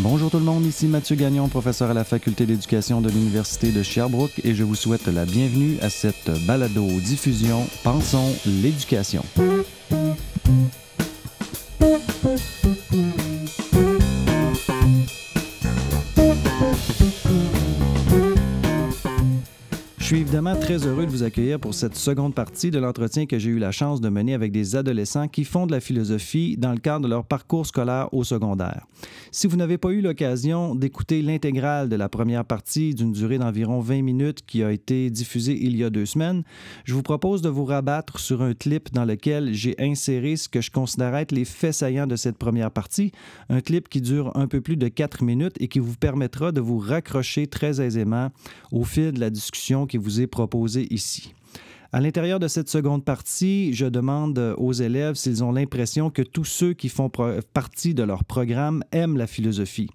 Bonjour 0.00 0.30
tout 0.30 0.38
le 0.38 0.44
monde, 0.44 0.64
ici 0.64 0.86
Mathieu 0.86 1.16
Gagnon, 1.16 1.48
professeur 1.48 1.90
à 1.90 1.94
la 1.94 2.04
faculté 2.04 2.46
d'éducation 2.46 3.00
de 3.00 3.10
l'Université 3.10 3.72
de 3.72 3.82
Sherbrooke 3.82 4.40
et 4.44 4.54
je 4.54 4.62
vous 4.62 4.76
souhaite 4.76 5.08
la 5.08 5.24
bienvenue 5.24 5.76
à 5.82 5.90
cette 5.90 6.30
balado-diffusion 6.46 7.66
Pensons 7.82 8.32
l'éducation. 8.46 9.24
Très 20.54 20.86
heureux 20.86 21.04
de 21.04 21.10
vous 21.10 21.24
accueillir 21.24 21.60
pour 21.60 21.74
cette 21.74 21.94
seconde 21.94 22.34
partie 22.34 22.70
de 22.70 22.78
l'entretien 22.78 23.26
que 23.26 23.38
j'ai 23.38 23.50
eu 23.50 23.58
la 23.58 23.70
chance 23.70 24.00
de 24.00 24.08
mener 24.08 24.32
avec 24.32 24.50
des 24.50 24.76
adolescents 24.76 25.28
qui 25.28 25.44
font 25.44 25.66
de 25.66 25.72
la 25.72 25.80
philosophie 25.80 26.56
dans 26.56 26.72
le 26.72 26.78
cadre 26.78 27.04
de 27.04 27.10
leur 27.10 27.24
parcours 27.24 27.66
scolaire 27.66 28.08
au 28.12 28.24
secondaire. 28.24 28.86
Si 29.30 29.46
vous 29.46 29.56
n'avez 29.56 29.76
pas 29.78 29.90
eu 29.90 30.00
l'occasion 30.00 30.74
d'écouter 30.74 31.20
l'intégrale 31.22 31.88
de 31.88 31.96
la 31.96 32.08
première 32.08 32.44
partie 32.44 32.94
d'une 32.94 33.12
durée 33.12 33.38
d'environ 33.38 33.80
20 33.80 34.02
minutes 34.02 34.44
qui 34.46 34.62
a 34.62 34.72
été 34.72 35.10
diffusée 35.10 35.58
il 35.60 35.76
y 35.76 35.84
a 35.84 35.90
deux 35.90 36.06
semaines, 36.06 36.44
je 36.84 36.94
vous 36.94 37.02
propose 37.02 37.42
de 37.42 37.48
vous 37.48 37.64
rabattre 37.64 38.18
sur 38.18 38.40
un 38.42 38.54
clip 38.54 38.92
dans 38.92 39.04
lequel 39.04 39.52
j'ai 39.52 39.74
inséré 39.78 40.36
ce 40.36 40.48
que 40.48 40.60
je 40.60 40.70
considère 40.70 41.14
être 41.16 41.32
les 41.32 41.44
faits 41.44 41.74
saillants 41.74 42.06
de 42.06 42.16
cette 42.16 42.38
première 42.38 42.70
partie, 42.70 43.12
un 43.50 43.60
clip 43.60 43.88
qui 43.88 44.00
dure 44.00 44.34
un 44.34 44.46
peu 44.46 44.60
plus 44.60 44.76
de 44.76 44.88
4 44.88 45.24
minutes 45.24 45.56
et 45.60 45.68
qui 45.68 45.78
vous 45.78 45.94
permettra 45.94 46.52
de 46.52 46.60
vous 46.60 46.78
raccrocher 46.78 47.46
très 47.46 47.80
aisément 47.80 48.30
au 48.72 48.84
fil 48.84 49.12
de 49.12 49.20
la 49.20 49.30
discussion 49.30 49.86
qui 49.86 49.98
vous 49.98 50.20
est 50.20 50.26
proposé 50.38 50.86
ici. 50.94 51.34
À 51.90 52.00
l'intérieur 52.00 52.38
de 52.38 52.48
cette 52.48 52.68
seconde 52.68 53.04
partie, 53.04 53.72
je 53.72 53.86
demande 53.86 54.54
aux 54.58 54.72
élèves 54.72 55.14
s'ils 55.14 55.42
ont 55.42 55.52
l'impression 55.52 56.10
que 56.10 56.22
tous 56.22 56.44
ceux 56.44 56.74
qui 56.74 56.88
font 56.88 57.10
partie 57.52 57.94
de 57.94 58.02
leur 58.02 58.24
programme 58.24 58.84
aiment 58.92 59.16
la 59.16 59.26
philosophie. 59.26 59.90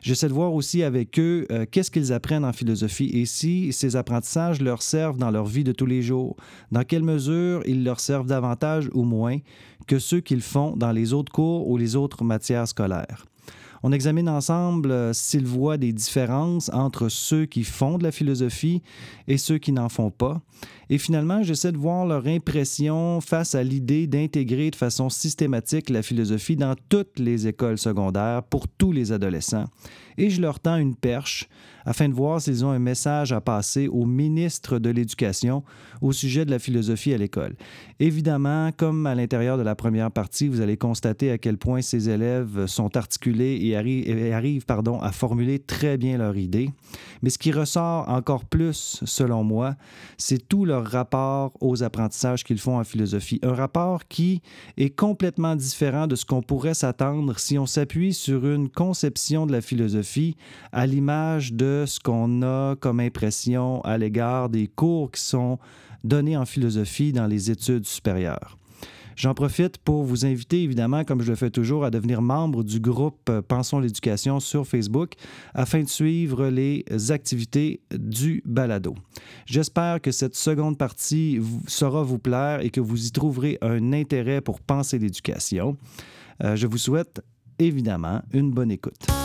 J'essaie 0.00 0.28
de 0.28 0.32
voir 0.32 0.54
aussi 0.54 0.82
avec 0.82 1.18
eux 1.18 1.46
euh, 1.52 1.64
qu'est-ce 1.70 1.90
qu'ils 1.90 2.12
apprennent 2.12 2.44
en 2.44 2.52
philosophie 2.52 3.10
et 3.12 3.24
si 3.24 3.72
ces 3.72 3.94
apprentissages 3.94 4.60
leur 4.60 4.82
servent 4.82 5.18
dans 5.18 5.30
leur 5.30 5.46
vie 5.46 5.62
de 5.62 5.70
tous 5.70 5.86
les 5.86 6.02
jours, 6.02 6.36
dans 6.72 6.82
quelle 6.82 7.04
mesure 7.04 7.62
ils 7.66 7.84
leur 7.84 8.00
servent 8.00 8.26
davantage 8.26 8.88
ou 8.94 9.04
moins 9.04 9.38
que 9.86 10.00
ceux 10.00 10.20
qu'ils 10.20 10.42
font 10.42 10.76
dans 10.76 10.90
les 10.90 11.12
autres 11.12 11.30
cours 11.30 11.68
ou 11.68 11.76
les 11.76 11.94
autres 11.94 12.24
matières 12.24 12.66
scolaires. 12.66 13.26
On 13.84 13.90
examine 13.90 14.28
ensemble 14.28 14.92
euh, 14.92 15.12
s'ils 15.12 15.46
voient 15.46 15.76
des 15.76 15.92
différences 15.92 16.70
entre 16.72 17.08
ceux 17.08 17.46
qui 17.46 17.64
font 17.64 17.98
de 17.98 18.04
la 18.04 18.12
philosophie 18.12 18.82
et 19.26 19.38
ceux 19.38 19.58
qui 19.58 19.72
n'en 19.72 19.88
font 19.88 20.10
pas. 20.10 20.40
Et 20.88 20.98
finalement, 20.98 21.42
j'essaie 21.42 21.72
de 21.72 21.78
voir 21.78 22.06
leur 22.06 22.26
impression 22.26 23.20
face 23.20 23.54
à 23.54 23.64
l'idée 23.64 24.06
d'intégrer 24.06 24.70
de 24.70 24.76
façon 24.76 25.08
systématique 25.08 25.90
la 25.90 26.02
philosophie 26.02 26.56
dans 26.56 26.76
toutes 26.88 27.18
les 27.18 27.48
écoles 27.48 27.78
secondaires 27.78 28.42
pour 28.44 28.68
tous 28.68 28.92
les 28.92 29.10
adolescents. 29.10 29.66
Et 30.16 30.30
je 30.30 30.40
leur 30.40 30.60
tends 30.60 30.76
une 30.76 30.94
perche 30.94 31.48
afin 31.84 32.08
de 32.08 32.14
voir 32.14 32.40
s'ils 32.40 32.64
ont 32.64 32.70
un 32.70 32.78
message 32.78 33.32
à 33.32 33.40
passer 33.40 33.88
au 33.88 34.04
ministre 34.04 34.78
de 34.78 34.90
l'Éducation 34.90 35.62
au 36.00 36.12
sujet 36.12 36.44
de 36.44 36.50
la 36.50 36.58
philosophie 36.58 37.14
à 37.14 37.18
l'école. 37.18 37.54
Évidemment, 38.00 38.70
comme 38.76 39.06
à 39.06 39.14
l'intérieur 39.14 39.56
de 39.56 39.62
la 39.62 39.74
première 39.74 40.10
partie, 40.10 40.48
vous 40.48 40.60
allez 40.60 40.76
constater 40.76 41.30
à 41.30 41.38
quel 41.38 41.58
point 41.58 41.82
ces 41.82 42.08
élèves 42.08 42.66
sont 42.66 42.96
articulés 42.96 43.58
et, 43.62 43.76
arrivent 44.32 44.66
pardon, 44.66 45.00
à 45.00 45.12
formuler 45.12 45.58
très 45.58 45.96
bien 45.96 46.18
leur 46.18 46.36
idée. 46.36 46.70
Mais 47.22 47.30
ce 47.30 47.38
qui 47.38 47.52
ressort 47.52 48.08
encore 48.08 48.44
plus, 48.44 49.00
selon 49.04 49.44
moi, 49.44 49.76
c'est 50.18 50.48
tout 50.48 50.64
leur 50.64 50.84
rapport 50.84 51.52
aux 51.60 51.82
apprentissages 51.82 52.44
qu'ils 52.44 52.58
font 52.58 52.78
en 52.78 52.84
philosophie. 52.84 53.38
Un 53.42 53.54
rapport 53.54 54.06
qui 54.08 54.42
est 54.76 54.90
complètement 54.90 55.54
différent 55.54 56.06
de 56.06 56.16
ce 56.16 56.24
qu'on 56.24 56.42
pourrait 56.42 56.74
s'attendre 56.74 57.38
si 57.38 57.58
on 57.58 57.66
s'appuie 57.66 58.12
sur 58.12 58.46
une 58.46 58.68
conception 58.68 59.46
de 59.46 59.52
la 59.52 59.60
philosophie 59.60 60.36
à 60.72 60.86
l'image 60.86 61.52
de 61.52 61.71
ce 61.86 61.98
qu'on 62.00 62.42
a 62.42 62.76
comme 62.76 63.00
impression 63.00 63.80
à 63.82 63.98
l'égard 63.98 64.48
des 64.48 64.68
cours 64.68 65.10
qui 65.10 65.20
sont 65.20 65.58
donnés 66.04 66.36
en 66.36 66.46
philosophie 66.46 67.12
dans 67.12 67.26
les 67.26 67.50
études 67.50 67.86
supérieures. 67.86 68.56
J'en 69.16 69.34
profite 69.34 69.78
pour 69.78 70.04
vous 70.04 70.24
inviter, 70.24 70.62
évidemment, 70.62 71.04
comme 71.04 71.22
je 71.22 71.30
le 71.30 71.36
fais 71.36 71.50
toujours, 71.50 71.84
à 71.84 71.90
devenir 71.90 72.22
membre 72.22 72.62
du 72.62 72.80
groupe 72.80 73.30
Pensons 73.46 73.78
l'éducation 73.78 74.40
sur 74.40 74.66
Facebook 74.66 75.14
afin 75.54 75.82
de 75.82 75.88
suivre 75.88 76.46
les 76.46 76.84
activités 77.10 77.82
du 77.92 78.42
balado. 78.46 78.94
J'espère 79.46 80.00
que 80.00 80.12
cette 80.12 80.34
seconde 80.34 80.78
partie 80.78 81.40
saura 81.66 82.02
vous 82.02 82.18
plaire 82.18 82.60
et 82.60 82.70
que 82.70 82.80
vous 82.80 83.06
y 83.06 83.10
trouverez 83.10 83.58
un 83.60 83.92
intérêt 83.92 84.40
pour 84.40 84.60
penser 84.60 84.98
l'éducation. 84.98 85.76
Euh, 86.42 86.56
je 86.56 86.66
vous 86.66 86.78
souhaite 86.78 87.20
évidemment 87.58 88.22
une 88.32 88.50
bonne 88.50 88.70
écoute. 88.70 89.21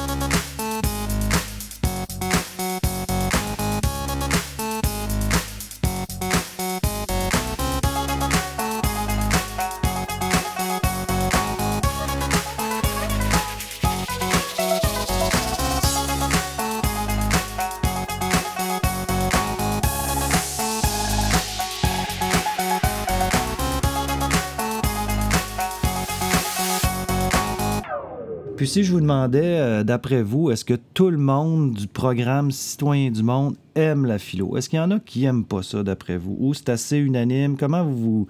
Si 28.67 28.83
je 28.83 28.91
vous 28.91 28.99
demandais, 28.99 29.59
euh, 29.59 29.83
d'après 29.85 30.21
vous, 30.21 30.51
est-ce 30.51 30.65
que 30.65 30.73
tout 30.93 31.09
le 31.09 31.17
monde 31.17 31.73
du 31.73 31.87
programme 31.87 32.51
Citoyen 32.51 33.11
du 33.11 33.23
Monde 33.23 33.55
aime 33.75 34.05
la 34.05 34.19
philo? 34.19 34.57
Est-ce 34.57 34.67
qu'il 34.67 34.75
y 34.75 34.81
en 34.81 34.91
a 34.91 34.99
qui 34.99 35.21
n'aiment 35.21 35.45
pas 35.45 35.63
ça, 35.63 35.83
d'après 35.83 36.17
vous? 36.17 36.35
Ou 36.37 36.53
c'est 36.53 36.67
assez 36.67 36.97
unanime? 36.97 37.55
Comment 37.55 37.85
vous, 37.85 38.27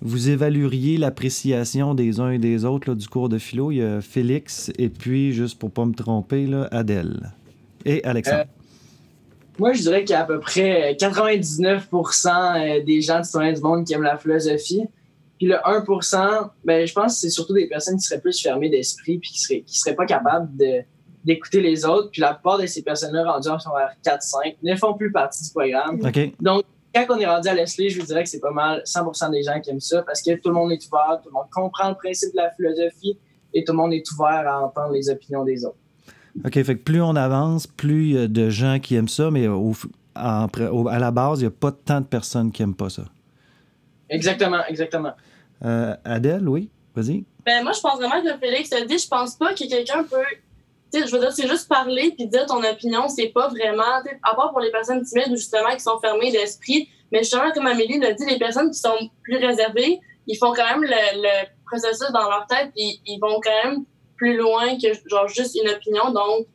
vous 0.00 0.28
évalueriez 0.28 0.96
l'appréciation 0.96 1.94
des 1.94 2.18
uns 2.18 2.30
et 2.30 2.38
des 2.38 2.64
autres 2.64 2.94
du 2.94 3.06
cours 3.06 3.28
de 3.28 3.38
philo? 3.38 3.70
Il 3.70 3.76
y 3.76 3.82
a 3.82 4.00
Félix 4.00 4.72
et 4.76 4.88
puis, 4.88 5.32
juste 5.32 5.56
pour 5.60 5.70
pas 5.70 5.84
me 5.84 5.94
tromper, 5.94 6.46
là, 6.46 6.66
Adèle. 6.72 7.30
Et 7.84 8.02
Alexandre. 8.02 8.40
Euh, 8.40 8.44
moi, 9.60 9.72
je 9.72 9.82
dirais 9.82 10.02
qu'il 10.02 10.14
y 10.14 10.18
a 10.18 10.22
à 10.22 10.26
peu 10.26 10.40
près 10.40 10.96
99 10.98 11.88
euh, 11.92 12.84
des 12.84 13.00
gens 13.02 13.18
du 13.18 13.24
Citoyen 13.24 13.52
du 13.52 13.60
Monde 13.60 13.86
qui 13.86 13.94
aiment 13.94 14.02
la 14.02 14.18
philosophie. 14.18 14.82
Puis 15.44 15.52
le 15.52 15.56
1% 15.56 16.50
ben, 16.64 16.86
je 16.86 16.92
pense 16.94 17.14
que 17.14 17.20
c'est 17.20 17.28
surtout 17.28 17.52
des 17.52 17.66
personnes 17.66 17.98
qui 17.98 18.04
seraient 18.04 18.20
plus 18.20 18.40
fermées 18.40 18.70
d'esprit 18.70 19.18
puis 19.18 19.30
qui 19.30 19.40
seraient, 19.40 19.60
qui 19.60 19.78
seraient 19.78 19.94
pas 19.94 20.06
capables 20.06 20.48
d'écouter 21.22 21.60
les 21.60 21.84
autres. 21.84 22.10
Puis 22.10 22.22
la 22.22 22.32
plupart 22.32 22.58
de 22.58 22.66
ces 22.66 22.82
personnes-là 22.82 23.30
rendues 23.30 23.50
en 23.50 23.58
secondaire 23.58 23.90
4-5 24.02 24.56
ne 24.62 24.74
font 24.76 24.94
plus 24.94 25.12
partie 25.12 25.44
du 25.44 25.50
programme. 25.50 26.00
Donc, 26.40 26.64
quand 26.94 27.06
on 27.10 27.18
est 27.18 27.26
rendu 27.26 27.48
à 27.48 27.54
Leslie, 27.54 27.90
je 27.90 28.00
vous 28.00 28.06
dirais 28.06 28.22
que 28.22 28.30
c'est 28.30 28.40
pas 28.40 28.52
mal 28.52 28.82
100% 28.86 29.32
des 29.32 29.42
gens 29.42 29.60
qui 29.60 29.68
aiment 29.68 29.80
ça 29.80 30.02
parce 30.02 30.22
que 30.22 30.34
tout 30.36 30.48
le 30.48 30.54
monde 30.54 30.72
est 30.72 30.86
ouvert, 30.86 31.20
tout 31.22 31.28
le 31.28 31.34
monde 31.34 31.50
comprend 31.52 31.90
le 31.90 31.96
principe 31.96 32.32
de 32.32 32.36
la 32.38 32.50
philosophie 32.52 33.18
et 33.52 33.64
tout 33.64 33.72
le 33.72 33.78
monde 33.78 33.92
est 33.92 34.10
ouvert 34.12 34.48
à 34.48 34.64
entendre 34.64 34.92
les 34.92 35.10
opinions 35.10 35.44
des 35.44 35.66
autres. 35.66 35.76
OK, 36.42 36.54
fait 36.54 36.64
que 36.64 36.82
plus 36.82 37.02
on 37.02 37.16
avance, 37.16 37.66
plus 37.66 38.04
il 38.06 38.12
y 38.12 38.18
a 38.18 38.28
de 38.28 38.48
gens 38.48 38.78
qui 38.80 38.94
aiment 38.94 39.08
ça, 39.08 39.30
mais 39.30 39.46
à 40.14 40.48
la 40.98 41.10
base, 41.10 41.40
il 41.40 41.42
n'y 41.42 41.48
a 41.48 41.50
pas 41.50 41.72
tant 41.72 42.00
de 42.00 42.06
personnes 42.06 42.50
qui 42.50 42.62
n'aiment 42.62 42.74
pas 42.74 42.88
ça. 42.88 43.02
Exactement, 44.10 44.60
exactement. 44.68 45.12
Euh, 45.64 45.96
Adèle, 46.04 46.48
oui, 46.48 46.70
vas-y. 46.94 47.24
Ben, 47.44 47.62
moi, 47.62 47.72
je 47.72 47.80
pense 47.80 47.96
vraiment 47.96 48.22
que 48.22 48.36
Félix 48.38 48.72
a 48.72 48.82
dit, 48.82 48.98
je 48.98 49.08
pense 49.08 49.36
pas 49.36 49.54
que 49.54 49.68
quelqu'un 49.68 50.04
peut. 50.04 50.24
Je 50.92 51.10
veux 51.10 51.18
dire, 51.18 51.32
c'est 51.32 51.48
juste 51.48 51.68
parler 51.68 52.12
puis 52.16 52.28
dire 52.28 52.46
ton 52.46 52.62
opinion, 52.62 53.08
c'est 53.08 53.28
pas 53.28 53.48
vraiment. 53.48 53.82
À 54.22 54.34
part 54.36 54.50
pour 54.52 54.60
les 54.60 54.70
personnes 54.70 55.02
timides 55.02 55.32
ou 55.32 55.36
justement 55.36 55.72
qui 55.72 55.80
sont 55.80 55.98
fermées 55.98 56.30
d'esprit, 56.30 56.88
mais 57.10 57.18
justement, 57.18 57.50
comme 57.52 57.66
Amélie 57.66 57.98
l'a 57.98 58.12
dit, 58.12 58.24
les 58.26 58.38
personnes 58.38 58.70
qui 58.70 58.78
sont 58.78 59.10
plus 59.22 59.36
réservées, 59.36 59.98
ils 60.28 60.36
font 60.36 60.52
quand 60.52 60.64
même 60.64 60.82
le, 60.82 61.46
processus 61.66 62.12
dans 62.12 62.28
leur 62.28 62.46
tête 62.46 62.70
puis 62.76 63.00
ils 63.06 63.18
vont 63.18 63.40
quand 63.42 63.64
même 63.64 63.84
plus 64.16 64.36
loin 64.36 64.78
que 64.78 64.88
genre 65.08 65.26
juste 65.26 65.56
une 65.60 65.68
opinion. 65.68 66.12
Donc, 66.12 66.46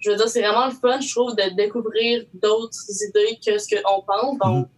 je 0.00 0.10
veux 0.10 0.16
dire, 0.16 0.28
c'est 0.28 0.42
vraiment 0.42 0.66
le 0.66 0.72
fun, 0.72 1.00
je 1.00 1.10
trouve, 1.10 1.34
de 1.34 1.54
découvrir 1.56 2.24
d'autres 2.34 2.76
idées 3.08 3.38
que 3.44 3.56
ce 3.56 3.74
qu'on 3.74 4.02
pense. 4.02 4.38
Donc, 4.38 4.66
mm-hmm 4.66 4.68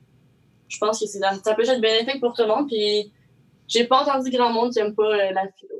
je 0.70 0.78
pense 0.78 1.00
que 1.00 1.06
ça 1.06 1.54
peut 1.54 1.62
être 1.62 1.80
bénéfique 1.80 2.20
pour 2.20 2.32
tout 2.32 2.42
le 2.42 2.48
monde. 2.48 2.68
Puis 2.68 3.12
j'ai 3.70 3.86
pas 3.86 4.02
entendu 4.02 4.30
grand 4.30 4.52
monde 4.52 4.72
qui 4.72 4.80
aime 4.80 4.94
pas 4.94 5.04
euh, 5.04 5.32
la 5.32 5.48
philo. 5.52 5.74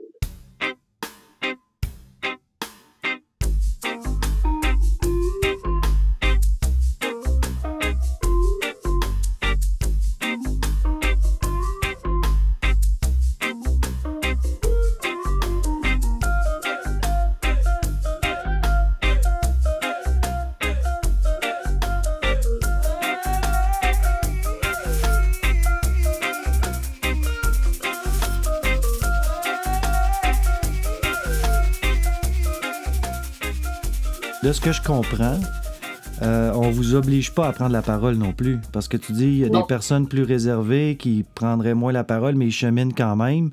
De 34.43 34.53
ce 34.53 34.61
que 34.61 34.73
je 34.73 34.81
comprends, 34.81 35.39
euh, 36.23 36.53
on 36.55 36.71
vous 36.71 36.95
oblige 36.95 37.35
pas 37.35 37.49
à 37.49 37.53
prendre 37.53 37.73
la 37.73 37.83
parole 37.83 38.15
non 38.15 38.33
plus. 38.33 38.59
Parce 38.73 38.89
que 38.89 38.97
tu 38.97 39.13
dis, 39.13 39.27
il 39.27 39.39
y 39.39 39.45
a 39.45 39.49
des 39.49 39.63
personnes 39.69 40.09
plus 40.09 40.23
réservées 40.23 40.97
qui 40.99 41.25
prendraient 41.35 41.75
moins 41.75 41.93
la 41.93 42.05
parole, 42.05 42.37
mais 42.37 42.47
ils 42.47 42.53
cheminent 42.53 42.93
quand 42.97 43.17
même. 43.17 43.51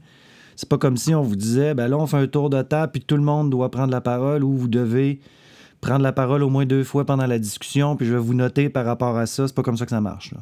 C'est 0.55 0.69
pas 0.69 0.77
comme 0.77 0.97
si 0.97 1.13
on 1.13 1.21
vous 1.21 1.35
disait, 1.35 1.73
ben 1.73 1.87
là, 1.87 1.97
on 1.97 2.07
fait 2.07 2.17
un 2.17 2.27
tour 2.27 2.49
de 2.49 2.61
table, 2.61 2.91
puis 2.93 3.01
tout 3.01 3.17
le 3.17 3.23
monde 3.23 3.49
doit 3.49 3.69
prendre 3.69 3.91
la 3.91 4.01
parole, 4.01 4.43
ou 4.43 4.53
vous 4.53 4.67
devez 4.67 5.19
prendre 5.81 6.01
la 6.01 6.13
parole 6.13 6.41
au 6.41 6.49
moins 6.49 6.65
deux 6.65 6.83
fois 6.83 7.05
pendant 7.05 7.27
la 7.27 7.37
discussion, 7.37 7.95
puis 7.95 8.07
je 8.07 8.13
vais 8.13 8.19
vous 8.19 8.33
noter 8.33 8.69
par 8.69 8.85
rapport 8.85 9.17
à 9.17 9.25
ça. 9.25 9.47
C'est 9.47 9.55
pas 9.55 9.63
comme 9.63 9.77
ça 9.77 9.85
que 9.85 9.91
ça 9.91 10.01
marche. 10.01 10.33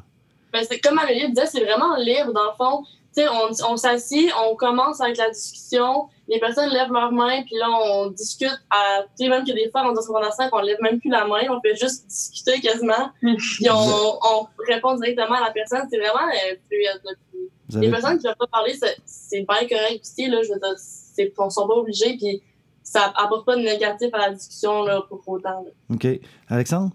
Ben, 0.54 0.62
c'est 0.70 0.80
comme 0.80 0.98
Amélie 0.98 1.30
disait, 1.30 1.48
c'est 1.48 1.64
vraiment 1.64 1.96
libre, 1.98 2.34
dans 2.34 2.46
le 2.46 2.56
fond. 2.58 2.86
On, 3.18 3.72
on 3.72 3.78
s'assied, 3.78 4.30
on 4.48 4.56
commence 4.56 5.02
avec 5.02 5.18
la 5.18 5.30
discussion, 5.30 6.08
les 6.28 6.40
personnes 6.40 6.70
lèvent 6.70 6.92
leurs 6.92 7.12
mains, 7.12 7.44
puis 7.44 7.56
là, 7.56 7.68
on 7.70 8.08
discute. 8.08 8.58
À, 8.70 9.06
même 9.20 9.44
que 9.46 9.54
des 9.54 9.70
fois, 9.72 9.84
on 9.86 9.94
dans 9.94 10.32
5, 10.32 10.50
on 10.54 10.60
lève 10.60 10.78
même 10.82 11.00
plus 11.00 11.10
la 11.10 11.26
main, 11.26 11.42
on 11.50 11.62
fait 11.62 11.76
juste 11.76 12.08
discuter 12.08 12.60
quasiment, 12.62 13.12
puis 13.22 13.70
on, 13.70 13.74
on, 13.74 14.48
répond 14.68 14.96
directement 14.96 15.36
à 15.36 15.46
la 15.46 15.52
personne. 15.52 15.88
C'est 15.90 15.98
vraiment 15.98 16.28
euh, 16.28 16.56
fluide. 16.68 17.82
Les 17.82 17.90
personnes 17.90 18.18
qui 18.18 18.26
ne 18.26 18.30
veulent 18.30 18.38
pas 18.38 18.48
parler, 18.48 18.76
c'est 19.06 19.44
pas 19.44 19.60
correct 19.60 20.02
aussi, 20.02 20.28
là, 20.28 20.42
je 20.44 20.54
veux 20.54 20.60
dire, 20.60 20.76
c'est, 20.78 21.34
on 21.38 21.50
sont 21.50 21.68
pas 21.68 21.76
obligés, 21.76 22.18
puis 22.18 22.42
ça 22.84 23.12
apporte 23.16 23.46
pas 23.46 23.56
de 23.56 23.62
négatif 23.62 24.10
à 24.14 24.18
la 24.18 24.30
discussion 24.32 24.84
là, 24.84 25.02
pour 25.10 25.22
autant. 25.28 25.66
OK. 25.92 26.08
Alexandre? 26.48 26.92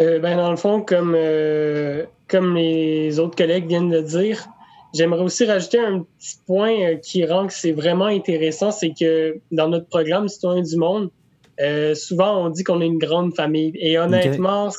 Euh, 0.00 0.18
ben, 0.18 0.36
dans 0.36 0.50
le 0.50 0.56
fond, 0.56 0.80
comme, 0.80 1.14
euh, 1.16 2.04
comme 2.28 2.56
les 2.56 3.18
autres 3.18 3.36
collègues 3.36 3.66
viennent 3.66 3.90
de 3.90 4.00
dire, 4.00 4.46
j'aimerais 4.94 5.22
aussi 5.22 5.44
rajouter 5.44 5.78
un 5.78 6.00
petit 6.18 6.36
point 6.46 6.72
euh, 6.72 6.96
qui 6.96 7.26
rend 7.26 7.46
que 7.46 7.52
c'est 7.52 7.72
vraiment 7.72 8.06
intéressant, 8.06 8.70
c'est 8.70 8.92
que 8.98 9.38
dans 9.52 9.68
notre 9.68 9.86
programme 9.88 10.28
Citoyen 10.28 10.62
du 10.62 10.76
Monde, 10.76 11.10
souvent 11.94 12.46
on 12.46 12.48
dit 12.48 12.64
qu'on 12.64 12.80
est 12.80 12.86
une 12.86 12.98
grande 12.98 13.34
famille. 13.34 13.72
Et 13.74 13.98
honnêtement, 13.98 14.70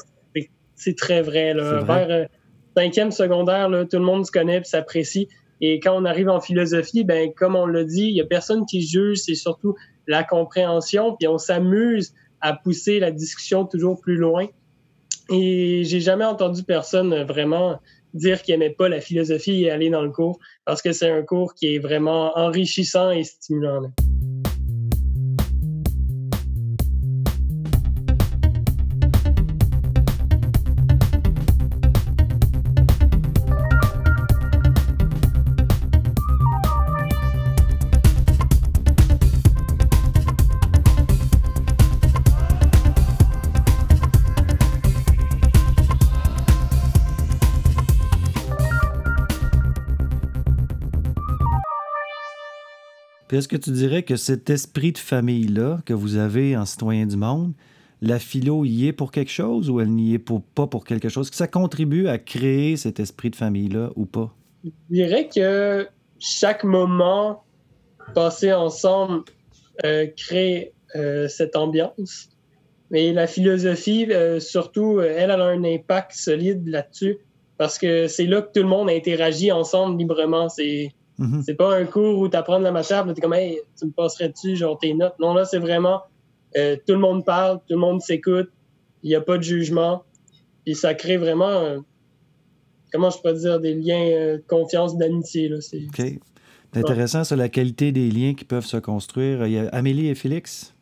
c'est 0.76 0.98
très 0.98 1.22
vrai. 1.22 1.54
Là. 1.54 1.84
Vers 1.84 2.28
cinquième 2.76 3.12
secondaire, 3.12 3.70
là, 3.70 3.86
tout 3.86 3.98
le 3.98 4.04
monde 4.04 4.26
se 4.26 4.32
connaît 4.32 4.58
et 4.58 4.64
s'apprécie. 4.64 5.28
Et 5.64 5.80
quand 5.80 5.96
on 5.96 6.06
arrive 6.06 6.28
en 6.28 6.40
philosophie, 6.40 7.04
ben 7.04 7.32
comme 7.36 7.56
on 7.56 7.68
l'a 7.68 7.84
dit, 7.84 8.06
il 8.06 8.16
y 8.16 8.22
a 8.22 8.26
personne 8.26 8.66
qui 8.66 8.82
juge, 8.82 9.20
c'est 9.20 9.36
surtout 9.36 9.76
la 10.08 10.24
compréhension, 10.24 11.16
puis 11.16 11.28
on 11.28 11.38
s'amuse 11.38 12.16
à 12.40 12.54
pousser 12.54 13.00
la 13.00 13.12
discussion 13.12 13.66
toujours 13.66 14.02
plus 14.02 14.16
loin. 14.16 14.48
Et 15.30 15.84
j'ai 15.84 16.02
jamais 16.02 16.26
entendu 16.26 16.64
personne 16.64 17.24
vraiment 17.24 17.80
dire 18.14 18.42
qu'il 18.42 18.54
aimait 18.54 18.72
pas 18.72 18.90
la 18.90 19.02
philosophie 19.02 19.64
et 19.64 19.72
aller 19.72 19.90
dans 19.90 20.02
le 20.02 20.12
cours, 20.12 20.40
parce 20.66 20.82
que 20.82 20.92
c'est 20.92 21.10
un 21.10 21.22
cours 21.24 21.54
qui 21.54 21.76
est 21.76 21.80
vraiment 21.80 22.38
enrichissant 22.38 23.12
et 23.12 23.24
stimulant. 23.24 23.92
Est-ce 53.38 53.48
que 53.48 53.58
tu 53.58 53.72
dirais 53.72 54.04
que 54.04 54.16
cet 54.16 54.50
esprit 54.50 54.92
de 54.92 54.98
famille-là 54.98 55.80
que 55.86 55.94
vous 55.94 56.18
avez 56.18 56.58
en 56.58 56.66
citoyen 56.66 57.06
du 57.06 57.18
monde, 57.18 57.54
la 58.02 58.20
philo 58.20 58.66
y 58.66 58.88
est 58.88 58.94
pour 58.94 59.12
quelque 59.12 59.32
chose 59.32 59.70
ou 59.70 59.80
elle 59.80 59.92
n'y 59.92 60.14
est 60.14 60.20
pas 60.20 60.68
pour 60.68 60.86
quelque 60.86 61.10
chose? 61.10 61.30
Que 61.30 61.36
ça 61.36 61.48
contribue 61.48 62.08
à 62.08 62.18
créer 62.18 62.78
cet 62.78 63.00
esprit 63.00 63.30
de 63.30 63.36
famille-là 63.36 63.92
ou 63.96 64.06
pas? 64.06 64.34
Je 64.64 64.70
dirais 64.90 65.30
que 65.34 65.88
chaque 66.20 66.64
moment 66.64 67.44
passé 68.14 68.54
ensemble 68.54 69.24
euh, 69.86 70.08
crée 70.18 70.74
euh, 70.96 71.28
cette 71.28 71.56
ambiance. 71.56 72.30
Mais 72.90 73.14
la 73.14 73.26
philosophie, 73.26 74.08
euh, 74.12 74.40
surtout, 74.40 75.00
elle, 75.00 75.32
a 75.32 75.42
un 75.42 75.64
impact 75.64 76.12
solide 76.14 76.68
là-dessus 76.68 77.20
parce 77.58 77.78
que 77.78 78.08
c'est 78.08 78.26
là 78.26 78.42
que 78.42 78.52
tout 78.52 78.64
le 78.64 78.70
monde 78.70 78.90
interagit 78.90 79.52
ensemble 79.52 79.98
librement. 79.98 80.50
C'est 80.50 80.92
Mhm. 81.22 81.44
C'est 81.44 81.54
pas 81.54 81.76
un 81.76 81.86
cours 81.86 82.18
où 82.18 82.28
tu 82.28 82.36
apprends 82.36 82.58
de 82.58 82.64
la 82.64 82.72
matière, 82.72 83.06
tu 83.06 83.12
es 83.12 83.22
comme, 83.22 83.36
hey, 83.36 83.62
tu 83.78 83.86
me 83.86 83.92
passerais-tu, 83.92 84.56
genre, 84.56 84.78
tes 84.80 84.96
notes? 84.96 85.14
Non, 85.20 85.36
là, 85.36 85.46
c'est 85.46 85.60
vraiment, 85.60 86.02
euh, 86.58 86.76
tout 86.76 86.94
le 86.94 87.00
monde 87.00 87.24
parle, 87.24 87.60
tout 87.60 87.76
le 87.76 87.78
monde 87.78 88.02
s'écoute, 88.02 88.50
il 89.04 89.10
n'y 89.10 89.16
a 89.16 89.22
pas 89.22 89.38
de 89.38 89.44
jugement. 89.44 90.04
Puis 90.66 90.74
ça 90.74 90.96
crée 90.96 91.18
vraiment, 91.18 91.50
euh, 91.50 91.80
comment 92.92 93.12
je 93.12 93.20
peux 93.22 93.34
dire, 93.34 93.60
des 93.60 93.76
liens 93.76 94.04
euh, 94.04 94.38
de 94.38 94.44
confiance, 94.48 94.98
d'amitié. 94.98 95.48
Là, 95.48 95.62
c'est, 95.62 95.86
OK. 95.86 96.20
C'est 96.74 96.80
intéressant 96.80 97.24
sur 97.24 97.36
la 97.36 97.50
qualité 97.50 97.92
des 97.92 98.10
liens 98.10 98.34
qui 98.34 98.46
peuvent 98.46 98.66
se 98.66 98.78
construire. 98.78 99.46
Il 99.46 99.54
y 99.54 99.60
a 99.60 99.68
Amélie 99.70 100.08
et 100.08 100.16
Félix? 100.16 100.74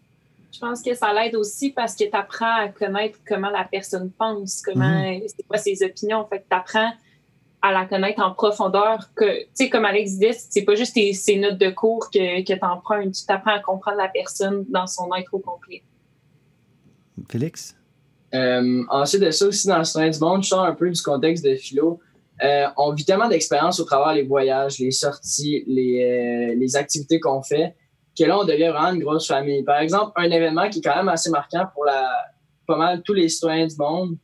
Je 0.53 0.59
pense 0.59 0.81
que 0.81 0.93
ça 0.93 1.13
l'aide 1.13 1.35
aussi 1.35 1.71
parce 1.71 1.95
que 1.95 2.05
tu 2.05 2.15
apprends 2.15 2.63
à 2.63 2.69
connaître 2.69 3.19
comment 3.27 3.49
la 3.49 3.65
personne 3.65 4.09
pense, 4.11 4.61
comment, 4.61 5.01
mhm. 5.01 5.21
c'est 5.27 5.47
quoi 5.47 5.57
ses 5.57 5.83
opinions. 5.83 6.25
Fait 6.27 6.39
que 6.39 6.43
tu 6.49 6.55
apprends 6.55 6.91
à 7.61 7.71
la 7.71 7.85
connaître 7.85 8.21
en 8.21 8.33
profondeur. 8.33 9.09
Que, 9.15 9.43
tu 9.43 9.49
sais, 9.53 9.69
comme 9.69 9.85
Alex 9.85 10.17
dit, 10.17 10.33
c'est 10.33 10.63
pas 10.63 10.75
juste 10.75 10.93
tes, 10.93 11.13
ces 11.13 11.37
notes 11.37 11.57
de 11.57 11.69
cours 11.69 12.09
que, 12.09 12.41
que 12.41 12.53
tu 12.53 12.65
empruntes, 12.65 13.13
tu 13.13 13.25
t'apprends 13.25 13.55
à 13.55 13.59
comprendre 13.59 13.97
la 13.97 14.07
personne 14.07 14.65
dans 14.69 14.87
son 14.87 15.09
être 15.15 15.33
au 15.33 15.39
complet. 15.39 15.83
Félix? 17.29 17.75
Euh, 18.33 18.83
ensuite 18.89 19.21
de 19.21 19.31
ça 19.31 19.47
aussi, 19.47 19.67
dans 19.67 19.79
le 19.79 19.83
sein 19.83 20.09
du 20.09 20.19
monde, 20.19 20.43
je 20.43 20.49
sors 20.49 20.63
un 20.63 20.75
peu 20.75 20.89
du 20.89 21.01
contexte 21.01 21.43
de 21.43 21.55
philo. 21.55 21.99
Euh, 22.41 22.67
on 22.77 22.93
vit 22.93 23.03
tellement 23.03 23.27
d'expériences 23.27 23.79
au 23.79 23.83
travers 23.83 24.13
les 24.13 24.23
voyages, 24.23 24.79
les 24.79 24.91
sorties, 24.91 25.63
les, 25.67 26.51
euh, 26.51 26.55
les 26.55 26.75
activités 26.75 27.19
qu'on 27.19 27.41
fait, 27.41 27.75
que 28.17 28.23
là, 28.23 28.39
on 28.39 28.45
devient 28.45 28.69
vraiment 28.69 28.93
une 28.93 29.03
grosse 29.03 29.27
famille. 29.27 29.63
Par 29.63 29.79
exemple, 29.79 30.11
un 30.15 30.29
événement 30.29 30.69
qui 30.69 30.79
est 30.79 30.81
quand 30.81 30.95
même 30.95 31.09
assez 31.09 31.29
marquant 31.29 31.65
pour 31.73 31.83
la, 31.85 32.09
pas 32.65 32.77
mal 32.77 33.01
tous 33.03 33.13
les 33.13 33.27
citoyens 33.27 33.67
du 33.67 33.75
monde, 33.77 34.15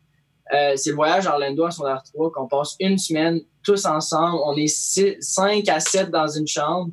euh, 0.54 0.74
c'est 0.76 0.92
le 0.92 0.96
voyage 0.96 1.26
Orlando 1.26 1.66
à 1.66 1.72
son 1.72 1.84
3 1.84 2.32
qu'on 2.32 2.48
passe 2.48 2.76
une 2.80 2.98
semaine 2.98 3.42
tous 3.64 3.86
ensemble. 3.86 4.40
On 4.46 4.56
est 4.56 4.68
5 4.68 5.68
à 5.70 5.80
7 5.80 6.12
dans 6.12 6.28
une 6.28 6.48
chambre. 6.48 6.92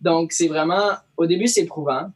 Donc, 0.00 0.32
c'est 0.32 0.48
vraiment, 0.48 0.90
au 1.16 1.26
début, 1.26 1.46
c'est 1.46 1.62
éprouvant. 1.62 2.10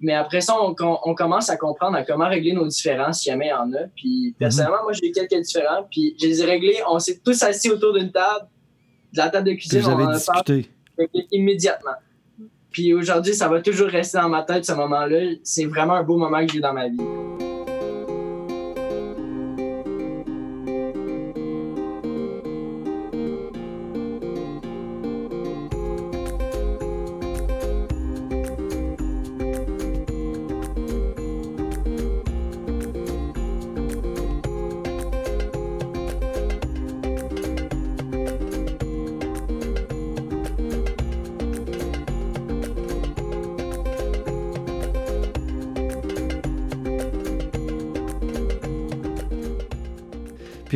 Mais 0.00 0.14
après 0.14 0.40
ça, 0.40 0.56
on, 0.60 0.74
commence 0.74 1.48
à 1.48 1.56
comprendre 1.56 1.96
à 1.96 2.04
comment 2.04 2.28
régler 2.28 2.52
nos 2.52 2.66
différences 2.66 3.20
si 3.20 3.30
jamais 3.30 3.46
il 3.46 3.50
y 3.50 3.52
en 3.52 3.72
a. 3.72 3.86
Puis, 3.94 4.28
mhm. 4.28 4.34
personnellement, 4.34 4.82
moi, 4.82 4.92
j'ai 4.92 5.12
quelques 5.12 5.40
différents. 5.40 5.86
Puis, 5.90 6.16
je 6.20 6.26
les 6.26 6.42
ai 6.42 6.44
réglés. 6.44 6.78
On 6.88 6.98
s'est 6.98 7.20
tous 7.24 7.42
assis 7.42 7.70
autour 7.70 7.94
d'une 7.94 8.10
table, 8.10 8.46
de 9.12 9.18
la 9.18 9.30
table 9.30 9.48
de 9.48 9.54
cuisine. 9.54 9.80
Vous 9.80 9.88
avez 9.88 10.04
on 10.04 10.10
discuté. 10.10 10.68
immédiatement. 11.30 11.94
Puis 12.70 12.92
aujourd'hui, 12.92 13.34
ça 13.34 13.46
va 13.46 13.62
toujours 13.62 13.86
rester 13.86 14.18
dans 14.18 14.28
ma 14.28 14.42
tête, 14.42 14.64
ce 14.64 14.72
moment-là. 14.72 15.36
C'est 15.44 15.66
vraiment 15.66 15.94
un 15.94 16.02
beau 16.02 16.16
moment 16.16 16.44
que 16.44 16.52
j'ai 16.52 16.58
eu 16.58 16.60
dans 16.60 16.72
ma 16.72 16.88
vie. 16.88 16.98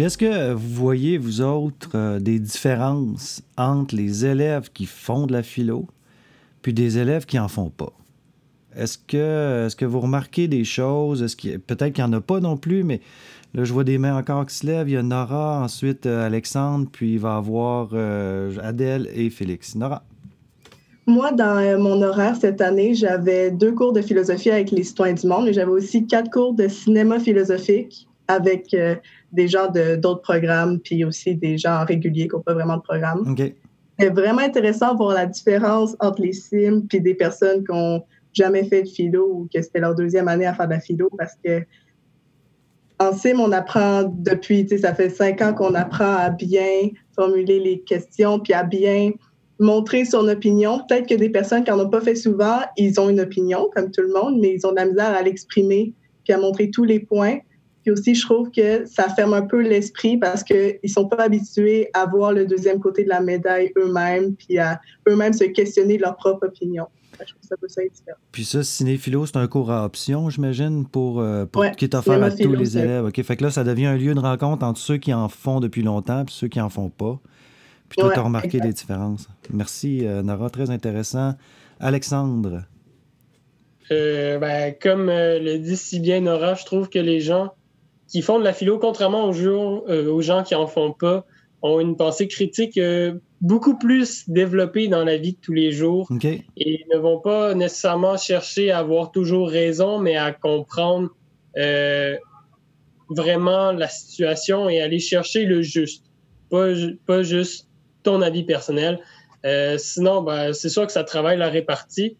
Est-ce 0.05 0.17
que 0.17 0.53
vous 0.53 0.75
voyez, 0.75 1.19
vous 1.19 1.41
autres, 1.41 1.91
euh, 1.97 2.21
des 2.21 2.39
différences 2.39 3.43
entre 3.57 3.97
les 3.97 4.25
élèves 4.25 4.71
qui 4.73 4.87
font 4.87 5.27
de 5.27 5.33
la 5.33 5.43
philo 5.43 5.87
puis 6.63 6.73
des 6.73 6.99
élèves 6.99 7.27
qui 7.27 7.39
en 7.39 7.49
font 7.49 7.71
pas? 7.71 7.93
Est-ce 8.77 8.97
que, 8.97 9.67
est 9.67 9.77
que 9.77 9.85
vous 9.85 9.99
remarquez 9.99 10.47
des 10.47 10.63
choses? 10.63 11.35
Peut-être 11.67 11.93
qu'il 11.93 12.05
n'y 12.05 12.11
en 12.11 12.13
a 12.13 12.21
pas 12.21 12.39
non 12.39 12.57
plus, 12.57 12.85
mais 12.85 13.01
là, 13.55 13.65
je 13.65 13.73
vois 13.73 13.83
des 13.83 13.99
mains 13.99 14.17
encore 14.17 14.47
qui 14.47 14.55
se 14.55 14.67
lèvent. 14.67 14.89
Il 14.89 14.93
y 14.93 14.97
a 14.97 15.03
Nora, 15.03 15.63
ensuite 15.65 16.07
euh, 16.07 16.25
Alexandre, 16.25 16.87
puis 16.93 17.15
il 17.15 17.19
va 17.19 17.35
y 17.35 17.37
avoir 17.37 17.91
euh, 17.93 18.53
Adèle 18.63 19.09
et 19.13 19.31
Félix. 19.31 19.75
Nora. 19.75 20.05
Moi, 21.07 21.33
dans 21.33 21.81
mon 21.81 22.03
horaire 22.03 22.37
cette 22.37 22.61
année, 22.61 22.95
j'avais 22.95 23.51
deux 23.51 23.73
cours 23.73 23.93
de 23.93 24.03
philosophie 24.03 24.51
avec 24.51 24.71
les 24.71 24.85
citoyens 24.85 25.15
du 25.15 25.27
monde, 25.27 25.47
mais 25.47 25.55
j'avais 25.55 25.73
aussi 25.73 26.07
quatre 26.07 26.31
cours 26.31 26.53
de 26.53 26.69
cinéma 26.69 27.19
philosophique 27.19 28.08
avec 28.29 28.77
des 29.33 29.49
gens 29.49 29.73
d'autres 29.99 30.23
programmes, 30.23 30.79
puis 30.81 31.05
aussi 31.05 31.35
des 31.35 31.59
gens 31.59 31.85
réguliers 31.85 32.29
qui 32.29 32.37
n'ont 32.37 32.43
pas 32.43 32.55
vraiment 32.55 32.77
de 32.77 32.83
programme. 32.83 33.35
C'est 33.99 34.11
vraiment 34.11 34.43
intéressant 34.43 34.93
de 34.93 34.99
voir 34.99 35.15
la 35.15 35.27
différence 35.27 35.97
entre 35.99 36.23
les 36.23 36.33
sims 36.33 36.83
puis 36.89 37.01
des 37.01 37.15
personnes 37.15 37.65
qui 37.65 37.73
ont 37.73 38.05
jamais 38.33 38.65
fait 38.65 38.83
de 38.83 38.89
philo 38.89 39.29
ou 39.33 39.49
que 39.53 39.61
c'était 39.61 39.81
leur 39.81 39.95
deuxième 39.95 40.29
année 40.29 40.47
à 40.47 40.55
faire 40.55 40.69
de 40.69 40.75
la 40.75 40.81
philo 40.81 41.11
parce 41.19 41.35
que 41.45 41.63
en 43.01 43.13
CIM, 43.13 43.39
on 43.39 43.53
apprend 43.53 44.05
depuis, 44.05 44.65
tu 44.67 44.71
sais, 44.71 44.79
ça 44.79 44.95
fait 44.95 45.09
cinq 45.09 45.41
ans 45.41 45.55
qu'on 45.55 45.75
apprend 45.75 46.17
à 46.17 46.31
bien 46.31 46.91
formuler 47.15 47.61
les 47.61 47.81
questions 47.81 48.41
puis 48.41 48.53
à 48.53 48.65
bien 48.65 49.13
montrer 49.61 50.05
son 50.05 50.27
opinion. 50.29 50.81
Peut-être 50.89 51.09
que 51.09 51.15
des 51.15 51.31
personnes 51.31 51.65
qui 51.65 51.71
n'en 51.71 51.81
ont 51.81 51.91
pas 51.91 52.01
fait 52.01 52.17
souvent, 52.17 52.59
ils 52.77 52.99
ont 52.99 53.09
une 53.09 53.21
opinion, 53.21 53.69
comme 53.75 53.91
tout 53.91 54.03
le 54.03 54.13
monde, 54.13 54.41
mais 54.41 54.55
ils 54.55 54.67
ont 54.67 54.71
de 54.71 54.77
la 54.77 54.87
misère 54.87 55.15
à 55.15 55.23
l'exprimer 55.23 55.95
puis 56.25 56.33
à 56.33 56.39
montrer 56.39 56.71
tous 56.71 56.85
les 56.85 57.01
points. 57.01 57.39
Puis 57.83 57.93
aussi, 57.93 58.15
je 58.15 58.25
trouve 58.25 58.51
que 58.51 58.85
ça 58.87 59.09
ferme 59.09 59.35
un 59.35 59.43
peu 59.43 59.63
l'esprit 59.63 60.17
parce 60.17 60.43
qu'ils 60.43 60.79
ne 60.83 60.89
sont 60.89 61.07
pas 61.07 61.25
habitués 61.25 61.89
à 61.95 62.07
voir 62.07 62.33
le 62.33 62.47
deuxième 62.47 62.81
côté 62.81 63.05
de 63.05 63.09
la 63.09 63.21
médaille 63.21 63.73
eux-mêmes 63.77 64.35
puis 64.35 64.59
à 64.59 64.81
eux-mêmes 65.09 65.33
se 65.33 65.45
questionner 65.45 65.99
leur 65.99 66.17
propre 66.17 66.47
opinion. 66.47 66.87
Je 67.21 67.33
trouve 67.33 67.43
ça 67.49 67.57
peut 67.57 67.69
ça 67.69 67.83
être 67.83 67.93
différent. 67.93 68.19
Puis 68.31 68.45
ça, 68.45 68.63
cinéphilo, 68.63 69.27
c'est 69.27 69.37
un 69.37 69.47
cours 69.49 69.73
à 69.73 69.85
option, 69.85 70.31
j'imagine, 70.31 70.87
pour, 70.87 71.21
euh, 71.21 71.47
pour 71.47 71.63
Ouais, 71.63 71.75
qui 71.75 71.85
est 71.85 71.95
offert 71.95 72.23
à 72.23 72.31
tous 72.31 72.55
les 72.55 72.79
élèves. 72.79 73.07
OK, 73.07 73.21
fait 73.23 73.37
que 73.37 73.45
là, 73.45 73.51
ça 73.51 73.65
devient 73.65 73.87
un 73.87 73.97
lieu 73.97 74.15
de 74.15 74.21
rencontre 74.21 74.65
entre 74.65 74.79
ceux 74.79 74.99
qui 74.99 75.13
en 75.13 75.29
font 75.29 75.59
depuis 75.59 75.83
longtemps 75.83 76.23
et 76.23 76.27
ceux 76.29 76.49
qui 76.49 76.61
en 76.61 76.69
font 76.69 76.91
pas. 76.91 77.19
Puis 77.89 77.97
toi, 78.01 78.13
tu 78.13 78.19
as 78.19 78.23
remarqué 78.23 78.59
exact. 78.59 78.67
des 78.67 78.73
différences. 78.73 79.29
Merci, 79.51 80.07
euh, 80.07 80.23
Nora, 80.23 80.51
très 80.51 80.71
intéressant. 80.71 81.35
Alexandre. 81.81 82.65
Euh, 83.91 84.39
ben, 84.39 84.75
comme 84.81 85.09
euh, 85.09 85.39
le 85.39 85.59
dit 85.59 85.77
si 85.77 86.01
bien 86.01 86.21
Nora, 86.21 86.55
je 86.55 86.65
trouve 86.65 86.89
que 86.89 86.99
les 86.99 87.21
gens 87.21 87.55
qui 88.09 88.23
font 88.23 88.39
de 88.39 88.45
la 88.45 88.53
philo, 88.53 88.79
contrairement 88.79 89.27
aux, 89.27 89.33
jours, 89.33 89.85
euh, 89.89 90.11
aux 90.11 90.23
gens 90.23 90.43
qui 90.43 90.55
en 90.55 90.67
font 90.67 90.93
pas, 90.93 91.25
ont 91.63 91.81
une 91.81 91.97
pensée 91.97 92.29
critique 92.29 92.79
euh, 92.79 93.15
beaucoup 93.41 93.79
plus 93.79 94.29
développée 94.29 94.89
dans 94.89 95.05
la 95.05 95.17
vie 95.17 95.33
de 95.33 95.39
tous 95.41 95.53
les 95.53 95.73
jours 95.73 96.09
OK? 96.11 96.25
et 96.25 96.87
ne 96.93 96.99
vont 96.99 97.21
pas 97.21 97.55
nécessairement 97.55 98.17
chercher 98.17 98.71
à 98.71 98.79
avoir 98.79 99.11
toujours 99.11 99.49
raison, 99.49 99.99
mais 99.99 100.17
à 100.17 100.33
comprendre 100.33 101.11
euh, 101.57 102.17
vraiment 103.11 103.73
la 103.73 103.89
situation 103.89 104.69
et 104.69 104.81
aller 104.81 104.99
chercher 104.99 105.45
le 105.45 105.63
juste, 105.63 106.05
pas, 106.51 106.69
pas 107.07 107.23
juste 107.23 107.69
ton 108.03 108.23
avis 108.23 108.45
personnel. 108.45 109.01
Euh, 109.45 109.79
sinon, 109.79 110.23
ben, 110.23 110.53
c'est 110.53 110.69
sûr 110.69 110.87
que 110.87 110.93
ça 110.93 111.05
travaille 111.05 111.39
la 111.39 111.49
répartie. 111.49 112.17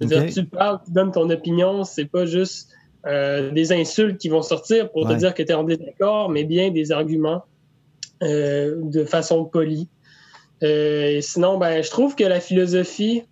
C'est-à-dire, 0.00 0.24
Ok. 0.24 0.32
tu 0.32 0.44
parles, 0.44 0.80
tu 0.84 0.92
donnes 0.92 1.12
ton 1.12 1.30
opinion, 1.30 1.84
c'est 1.84 2.06
pas 2.06 2.26
juste 2.26 2.70
euh, 3.06 3.50
des 3.50 3.72
insultes 3.72 4.18
qui 4.18 4.28
vont 4.28 4.42
sortir 4.42 4.90
pour 4.90 5.04
Ouais. 5.06 5.14
te 5.14 5.18
dire 5.18 5.34
que 5.34 5.42
tu 5.42 5.50
es 5.50 5.54
en 5.54 5.64
désaccord, 5.64 6.28
mais 6.28 6.44
bien 6.44 6.70
des 6.70 6.92
arguments 6.92 7.44
euh, 8.22 8.76
de 8.82 9.04
façon 9.04 9.44
polie. 9.44 9.88
Euh, 10.62 11.16
et 11.16 11.22
sinon, 11.22 11.58
ben, 11.58 11.82
je 11.82 11.90
trouve 11.90 12.14
que 12.14 12.24
la 12.24 12.38
philosophie, 12.40 13.24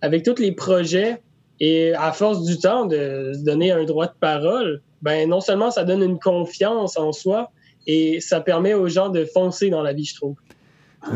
avec 0.00 0.22
tous 0.22 0.40
les 0.40 0.52
projets 0.52 1.20
et 1.60 1.92
à 1.94 2.12
force 2.12 2.42
du 2.44 2.58
temps 2.58 2.86
de 2.86 3.32
se 3.34 3.44
donner 3.44 3.70
un 3.70 3.84
droit 3.84 4.06
de 4.06 4.14
parole, 4.18 4.80
ben, 5.02 5.28
non 5.28 5.40
seulement 5.42 5.70
ça 5.70 5.84
donne 5.84 6.02
une 6.02 6.18
confiance 6.18 6.96
en 6.96 7.12
soi, 7.12 7.50
et 7.86 8.20
ça 8.20 8.40
permet 8.40 8.74
aux 8.74 8.88
gens 8.88 9.08
de 9.08 9.24
foncer 9.24 9.68
dans 9.70 9.82
la 9.82 9.92
vie, 9.92 10.04
je 10.04 10.14
trouve. 10.14 10.36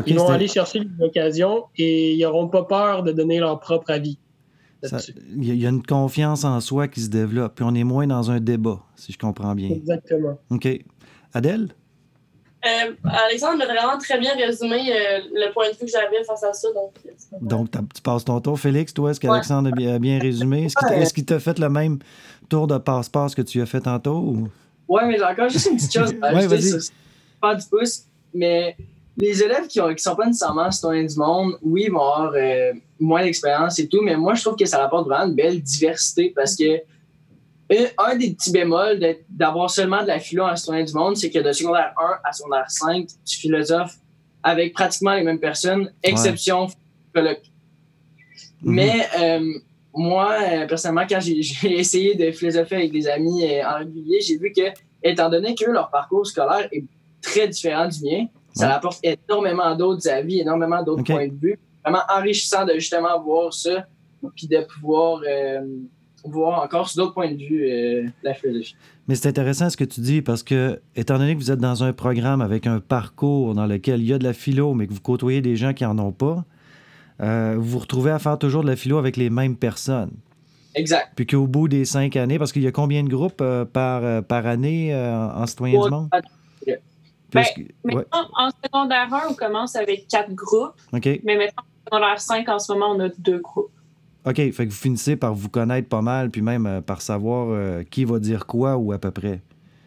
Ils 0.07 0.17
vont 0.17 0.29
aller 0.29 0.47
chercher 0.47 0.81
l'occasion 0.99 1.65
et 1.77 2.13
ils 2.13 2.21
n'auront 2.21 2.47
pas 2.47 2.63
peur 2.63 3.03
de 3.03 3.11
donner 3.11 3.39
leur 3.39 3.59
propre 3.59 3.91
avis. 3.91 4.17
Il 5.35 5.43
y, 5.45 5.51
a- 5.51 5.53
il 5.53 5.61
y 5.61 5.65
a 5.65 5.69
une 5.69 5.83
confiance 5.83 6.43
en 6.43 6.59
soi 6.59 6.87
qui 6.87 7.01
se 7.01 7.09
développe, 7.09 7.55
puis 7.55 7.65
on 7.67 7.73
est 7.75 7.83
moins 7.83 8.07
dans 8.07 8.31
un 8.31 8.39
débat, 8.39 8.79
si 8.95 9.11
je 9.11 9.17
comprends 9.17 9.53
bien. 9.55 9.69
Exactement. 9.69 10.37
OK. 10.49 10.67
Adèle? 11.33 11.69
Euh, 12.65 12.93
Alexandre 13.03 13.61
a 13.61 13.65
vraiment 13.67 13.97
très 13.99 14.17
bien 14.19 14.31
résumé 14.35 14.75
euh, 14.91 15.19
le 15.33 15.53
point 15.53 15.67
de 15.69 15.73
vue 15.73 15.85
que 15.85 15.91
j'avais 15.91 16.23
face 16.23 16.43
à 16.43 16.51
ça. 16.51 16.67
Donc, 16.73 16.93
euh. 17.05 17.09
Donc, 17.41 17.69
tu 17.93 18.01
passes 18.01 18.25
ton 18.25 18.39
tour. 18.41 18.59
Félix, 18.59 18.91
toi, 18.91 19.11
est-ce 19.11 19.19
qu'Alexandre 19.19 19.69
a 19.69 19.71
bien, 19.71 19.93
a 19.95 19.99
bien 19.99 20.19
résumé? 20.19 20.65
Est-ce 20.65 21.13
qu'il 21.13 21.25
t'a- 21.25 21.39
fait 21.39 21.59
le 21.59 21.69
même 21.69 21.99
tour 22.49 22.65
de 22.65 22.77
passe-passe 22.79 23.35
que 23.35 23.43
tu 23.43 23.61
as 23.61 23.67
fait 23.67 23.81
tantôt? 23.81 24.17
ou- 24.17 24.47
Ouais, 24.87 25.05
mais 25.07 25.17
j'ai 25.17 25.23
encore 25.23 25.49
juste 25.49 25.67
une 25.69 25.75
petite 25.77 25.93
chose 25.93 26.13
à 26.21 26.33
Ouais, 26.33 26.39
ajouter 26.39 26.47
vas-y. 26.55 26.81
sur 26.81 26.93
pas 27.41 27.53
du 27.55 27.65
pouce. 27.67 28.05
Mais 28.33 28.75
les 29.17 29.41
élèves 29.41 29.67
qui, 29.67 29.79
ont, 29.79 29.93
qui 29.93 30.03
sont 30.03 30.15
pas 30.15 30.25
nécessairement 30.25 30.69
citoyens 30.71 31.05
du 31.05 31.15
monde, 31.17 31.57
oui, 31.61 31.83
ils 31.85 31.91
vont 31.91 32.01
avoir 32.01 32.33
euh, 32.35 32.73
moins 32.99 33.23
d'expérience 33.23 33.79
et 33.79 33.87
tout, 33.87 34.01
mais 34.01 34.15
moi, 34.15 34.33
je 34.33 34.41
trouve 34.41 34.55
que 34.55 34.65
ça 34.65 34.83
apporte 34.83 35.07
vraiment 35.07 35.27
une 35.27 35.35
belle 35.35 35.61
diversité 35.61 36.33
parce 36.35 36.55
que 36.55 36.81
un, 37.71 37.85
un 37.97 38.15
des 38.15 38.33
petits 38.33 38.51
bémols 38.51 38.99
d'avoir 39.29 39.69
seulement 39.69 40.01
de 40.03 40.07
la 40.07 40.19
philo 40.19 40.43
en 40.43 40.55
citoyen 40.55 40.83
du 40.83 40.93
monde, 40.93 41.17
c'est 41.17 41.31
que 41.31 41.39
de 41.39 41.51
secondaire 41.51 41.93
1 41.97 42.19
à 42.23 42.31
secondaire 42.33 42.69
5, 42.69 43.07
tu 43.25 43.39
philosophes 43.39 43.95
avec 44.43 44.73
pratiquement 44.73 45.13
les 45.13 45.23
mêmes 45.23 45.39
personnes, 45.39 45.91
exception. 46.03 46.67
Mhm. 47.15 47.35
Mais 48.61 49.07
euh, 49.19 49.53
moi, 49.93 50.37
euh, 50.41 50.67
personnellement, 50.67 51.07
quand 51.09 51.19
j'ai 51.21 51.79
essayé 51.79 52.15
de 52.15 52.31
philosopher 52.31 52.75
avec 52.75 52.91
des 52.91 53.07
amis 53.07 53.43
euh, 53.43 53.67
en 53.67 53.79
régulier, 53.79 54.21
j'ai 54.21 54.37
vu 54.37 54.51
que, 54.51 54.61
étant 55.01 55.29
donné 55.29 55.55
que 55.55 55.69
leur 55.69 55.89
parcours 55.89 56.27
scolaire 56.27 56.67
est 56.71 56.83
très 57.21 57.47
différent 57.47 57.87
du 57.87 58.01
mien, 58.03 58.25
ça 58.55 58.67
Ouais. 58.67 58.73
apporte 58.73 58.99
énormément 59.03 59.75
d'autres 59.75 60.07
avis, 60.09 60.39
énormément 60.39 60.81
d'autres 60.81 61.03
points 61.03 61.27
de 61.27 61.35
vue. 61.39 61.59
Vraiment 61.83 62.03
enrichissant 62.09 62.65
de 62.65 62.73
justement 62.73 63.21
voir 63.21 63.53
ça, 63.53 63.85
puis 64.35 64.47
de 64.47 64.57
pouvoir 64.65 65.21
euh, 65.27 65.61
voir 66.23 66.63
encore 66.63 66.89
sur 66.89 67.03
d'autres 67.03 67.13
points 67.13 67.31
de 67.31 67.37
vue 67.37 67.69
euh, 67.69 68.07
la 68.23 68.33
philosophie. 68.33 68.75
Mais 69.07 69.13
c'est 69.13 69.29
intéressant 69.29 69.69
ce 69.69 69.77
que 69.77 69.83
tu 69.83 70.01
dis 70.01 70.23
parce 70.23 70.41
que, 70.41 70.79
étant 70.95 71.19
donné 71.19 71.35
que 71.35 71.39
vous 71.39 71.51
êtes 71.51 71.59
dans 71.59 71.83
un 71.83 71.93
programme 71.93 72.41
avec 72.41 72.65
un 72.65 72.79
parcours 72.79 73.53
dans 73.53 73.67
lequel 73.67 74.01
il 74.01 74.07
y 74.07 74.13
a 74.13 74.17
de 74.17 74.23
la 74.23 74.33
philo, 74.33 74.73
mais 74.73 74.87
que 74.87 74.93
vous 74.93 74.99
côtoyez 75.01 75.41
des 75.41 75.55
gens 75.55 75.73
qui 75.73 75.83
n'en 75.83 75.99
ont 75.99 76.11
pas, 76.11 76.43
euh, 77.21 77.55
vous 77.57 77.65
vous 77.65 77.79
retrouvez 77.79 78.09
à 78.11 78.17
faire 78.19 78.39
toujours 78.39 78.63
de 78.63 78.67
la 78.67 78.75
philo 78.75 78.97
avec 78.97 79.15
les 79.15 79.29
mêmes 79.29 79.55
personnes. 79.55 80.11
Exact. 80.73 81.11
Puis 81.15 81.27
qu'au 81.27 81.45
bout 81.47 81.67
des 81.67 81.85
cinq 81.85 82.15
années, 82.15 82.39
parce 82.39 82.51
qu'il 82.51 82.63
y 82.63 82.67
a 82.67 82.71
combien 82.71 83.03
de 83.03 83.09
groupes 83.09 83.41
euh, 83.41 83.63
par, 83.63 84.23
par 84.23 84.47
année 84.47 84.93
euh, 84.93 85.29
en 85.29 85.45
citoyen 85.45 85.79
du 85.83 85.89
monde? 85.91 86.09
Ben, 87.33 87.43
Maintenant, 87.83 87.99
ouais, 87.99 88.05
en 88.37 88.49
secondaire 88.63 89.13
1, 89.13 89.31
on 89.31 89.33
commence 89.33 89.75
avec 89.75 90.07
quatre 90.07 90.31
groupes, 90.33 90.73
OK. 90.93 91.05
mais 91.23 91.35
maintenant, 91.37 91.63
en 91.63 91.85
secondaire 91.97 92.21
5, 92.21 92.49
en 92.49 92.59
ce 92.59 92.71
moment, 92.73 92.91
on 92.91 92.99
a 93.01 93.09
deux 93.17 93.39
groupes. 93.39 93.71
OK. 94.25 94.35
Fait 94.35 94.51
que 94.51 94.63
vous 94.65 94.71
finissez 94.71 95.15
par 95.15 95.33
vous 95.35 95.49
connaître 95.49 95.87
pas 95.89 96.01
mal, 96.01 96.29
puis 96.31 96.41
même 96.41 96.65
euh, 96.65 96.81
par 96.81 97.01
savoir 97.01 97.47
euh, 97.49 97.83
qui 97.83 98.05
va 98.05 98.19
dire 98.19 98.45
quoi 98.47 98.75
ou 98.77 98.91
à 98.93 98.97
peu 98.97 99.11
près. 99.11 99.41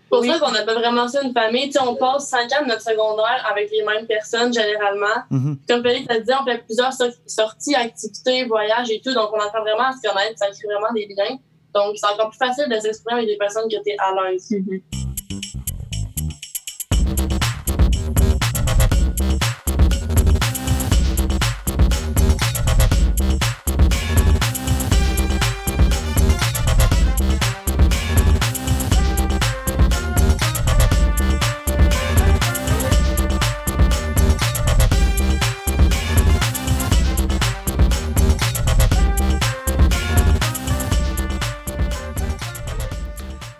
C'est 0.04 0.09
pour 0.11 0.21
Oui. 0.21 0.28
ça 0.28 0.38
qu'on 0.38 0.54
appelle 0.54 0.76
vraiment 0.78 1.07
ça 1.09 1.23
une 1.23 1.33
famille. 1.33 1.66
Tu 1.66 1.73
sais, 1.73 1.80
on 1.83 1.95
passe 1.97 2.28
cinq 2.28 2.50
ans 2.52 2.62
de 2.62 2.68
notre 2.68 2.80
secondaire 2.83 3.45
avec 3.50 3.71
les 3.71 3.85
mêmes 3.85 4.07
personnes 4.07 4.52
généralement. 4.52 5.23
Mhm. 5.30 5.59
Comme 5.68 5.83
Félix 5.83 6.07
a 6.11 6.18
dit, 6.21 6.30
on 6.40 6.45
fait 6.45 6.64
plusieurs 6.64 6.92
so- 6.92 7.04
sorties, 7.26 7.75
activités, 7.75 8.45
voyages 8.47 8.90
et 8.90 9.00
tout. 9.04 9.12
Donc, 9.12 9.30
on 9.35 9.40
apprend 9.40 9.61
vraiment 9.61 9.88
à 9.88 9.92
se 9.92 10.09
connaître. 10.09 10.38
Ça 10.38 10.47
crée 10.47 10.66
vraiment 10.73 10.92
des 10.95 11.07
liens. 11.14 11.37
Donc, 11.75 11.97
c'est 11.97 12.07
encore 12.07 12.30
plus 12.30 12.38
facile 12.38 12.68
de 12.71 12.78
s'exprimer 12.80 13.18
avec 13.21 13.26
des 13.28 13.37
personnes 13.37 13.68
que 13.68 13.76
tu 13.83 13.90
es 13.90 13.97
à 13.99 14.12
l'aise. 14.30 14.49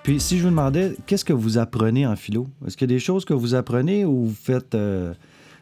Puis 0.09 0.21
si 0.21 0.39
je 0.39 0.45
vous 0.45 0.49
demandais, 0.49 0.97
qu'est-ce 1.05 1.23
que 1.23 1.35
vous 1.35 1.59
apprenez 1.59 2.07
en 2.07 2.17
philo? 2.17 2.47
Est-ce 2.67 2.79
qu'il 2.79 2.91
y 2.91 2.95
a 2.95 2.97
des 2.97 2.99
choses 2.99 3.27
que 3.27 3.35
vous 3.35 3.55
apprenez 3.55 4.07
ou 4.07 4.25
vous 4.25 4.35
faites 4.35 4.75
euh, 4.75 5.13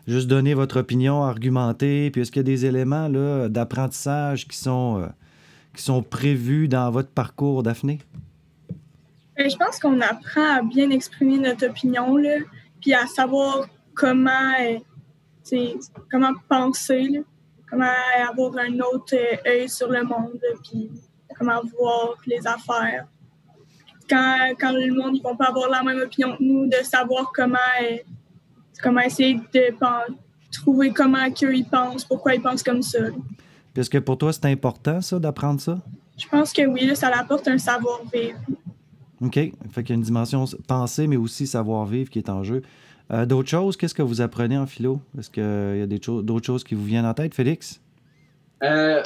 juste 0.06 0.28
donner 0.28 0.54
votre 0.54 0.78
opinion, 0.78 1.24
argumenter? 1.24 2.12
Puis 2.12 2.20
est-ce 2.20 2.30
qu'il 2.30 2.38
y 2.38 2.44
a 2.44 2.54
des 2.54 2.64
éléments 2.64 3.10
d'apprentissage 3.48 4.46
qui 4.46 4.56
sont, 4.56 5.02
euh, 5.02 5.06
qui 5.74 5.82
sont 5.82 6.00
prévus 6.00 6.68
dans 6.68 6.92
votre 6.92 7.08
parcours, 7.08 7.64
Daphné? 7.64 7.98
Euh, 9.40 9.48
Je 9.48 9.56
pense 9.56 9.80
qu'on 9.80 10.00
apprend 10.00 10.58
à 10.58 10.62
bien 10.62 10.90
exprimer 10.90 11.38
notre 11.38 11.66
opinion, 11.66 12.16
là, 12.16 12.36
puis 12.80 12.94
à 12.94 13.08
savoir 13.08 13.66
comment, 13.94 14.52
comment 16.08 16.34
penser, 16.48 17.24
comment 17.68 17.90
avoir 18.30 18.58
un 18.58 18.78
autre 18.78 19.16
œil 19.44 19.68
sur 19.68 19.90
le 19.90 20.04
monde, 20.04 20.40
puis 20.62 20.88
comment 21.36 21.60
voir 21.76 22.14
les 22.28 22.46
affaires. 22.46 23.08
Quand, 24.08 24.36
quand 24.60 24.72
le 24.72 24.92
monde 24.94 25.16
ne 25.16 25.22
va 25.22 25.34
pas 25.34 25.46
avoir 25.46 25.68
la 25.70 25.82
même 25.82 26.00
opinion 26.00 26.36
que 26.36 26.42
nous, 26.42 26.66
de 26.66 26.76
savoir 26.84 27.32
comment, 27.34 27.58
euh, 27.82 27.96
comment 28.82 29.00
essayer 29.00 29.34
de 29.34 29.74
trouver 30.52 30.90
comment 30.92 31.30
qu'eux 31.30 31.54
ils 31.54 31.64
pensent, 31.68 32.04
pourquoi 32.04 32.34
ils 32.34 32.40
pensent 32.42 32.62
comme 32.62 32.82
ça. 32.82 32.98
est-ce 33.76 33.90
que 33.90 33.98
pour 33.98 34.16
toi, 34.16 34.32
c'est 34.32 34.46
important, 34.46 35.00
ça, 35.00 35.18
d'apprendre 35.18 35.60
ça? 35.60 35.80
Je 36.18 36.26
pense 36.28 36.52
que 36.52 36.66
oui, 36.66 36.86
là, 36.86 36.94
ça 36.94 37.08
apporte 37.08 37.46
un 37.48 37.58
savoir-vivre. 37.58 38.38
OK. 39.20 39.34
Fait 39.34 39.52
qu'il 39.82 39.88
y 39.90 39.92
a 39.92 39.94
une 39.96 40.02
dimension 40.02 40.44
pensée, 40.66 41.06
mais 41.06 41.16
aussi 41.16 41.46
savoir-vivre 41.46 42.08
qui 42.10 42.18
est 42.18 42.30
en 42.30 42.42
jeu. 42.44 42.62
Euh, 43.12 43.26
d'autres 43.26 43.48
choses, 43.48 43.76
qu'est-ce 43.76 43.94
que 43.94 44.02
vous 44.02 44.20
apprenez 44.20 44.56
en 44.56 44.66
philo? 44.66 45.00
Est-ce 45.18 45.30
qu'il 45.30 45.78
y 45.78 45.82
a 45.82 45.86
des 45.86 46.00
cho- 46.02 46.22
d'autres 46.22 46.46
choses 46.46 46.64
qui 46.64 46.74
vous 46.74 46.84
viennent 46.84 47.06
en 47.06 47.14
tête, 47.14 47.34
Félix? 47.34 47.80
Euh, 48.62 49.02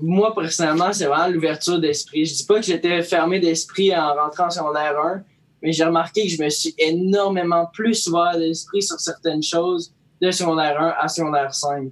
moi, 0.00 0.34
personnellement, 0.34 0.92
c'est 0.92 1.06
vraiment 1.06 1.28
l'ouverture 1.28 1.80
d'esprit. 1.80 2.24
Je 2.24 2.34
dis 2.34 2.44
pas 2.44 2.60
que 2.60 2.66
j'étais 2.66 3.02
fermé 3.02 3.40
d'esprit 3.40 3.94
en 3.94 4.14
rentrant 4.14 4.46
en 4.46 4.50
secondaire 4.50 4.98
1, 4.98 5.22
mais 5.62 5.72
j'ai 5.72 5.84
remarqué 5.84 6.22
que 6.22 6.28
je 6.28 6.42
me 6.42 6.48
suis 6.48 6.74
énormément 6.78 7.66
plus 7.72 8.06
ouvert 8.06 8.38
d'esprit 8.38 8.82
sur 8.82 8.98
certaines 9.00 9.42
choses 9.42 9.92
de 10.20 10.30
secondaire 10.30 10.80
1 10.80 10.94
à 11.00 11.08
secondaire 11.08 11.54
5. 11.54 11.90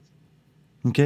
OK. 0.85 1.03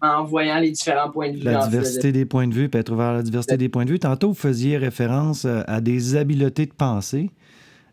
En, 0.00 0.24
voyant 0.24 0.58
les 0.58 0.72
différents 0.72 1.10
points 1.10 1.30
de 1.30 1.36
vue. 1.36 1.44
La 1.44 1.66
diversité 1.66 2.10
des 2.10 2.24
points 2.24 2.48
de 2.48 2.54
vue, 2.54 2.68
peut 2.68 2.78
être 2.78 2.92
ouvert 2.92 3.06
à 3.06 3.12
la 3.14 3.22
diversité 3.22 3.56
des 3.56 3.68
points 3.68 3.84
de 3.84 3.90
vue. 3.90 4.00
Tantôt, 4.00 4.28
vous 4.28 4.34
faisiez 4.34 4.76
référence 4.76 5.44
euh, 5.44 5.62
à 5.68 5.80
des 5.80 6.16
habiletés 6.16 6.66
de 6.66 6.72
pensée. 6.72 7.30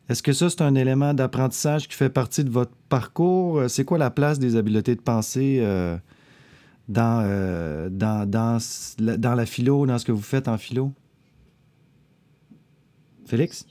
Est-ce 0.09 0.23
que 0.23 0.33
ça, 0.33 0.49
c'est 0.49 0.61
un 0.63 0.73
élément 0.73 1.13
d'apprentissage 1.13 1.87
qui 1.87 1.95
fait 1.95 2.09
partie 2.09 2.43
de 2.43 2.49
votre 2.49 2.71
parcours? 2.89 3.61
C'est 3.67 3.85
quoi 3.85 3.99
la 3.99 4.09
place 4.09 4.39
des 4.39 4.55
habiletés 4.55 4.95
de 4.95 5.01
pensée 5.01 5.59
euh, 5.61 5.97
dans, 6.89 7.23
euh, 7.23 7.87
dans, 7.91 8.27
dans, 8.27 8.57
dans, 8.97 9.35
la 9.35 9.45
philo, 9.45 9.85
dans 9.85 9.99
ce 9.99 10.05
que 10.05 10.11
vous 10.11 10.23
faites 10.23 10.47
en 10.47 10.57
philo? 10.57 10.91
Félix? 13.27 13.65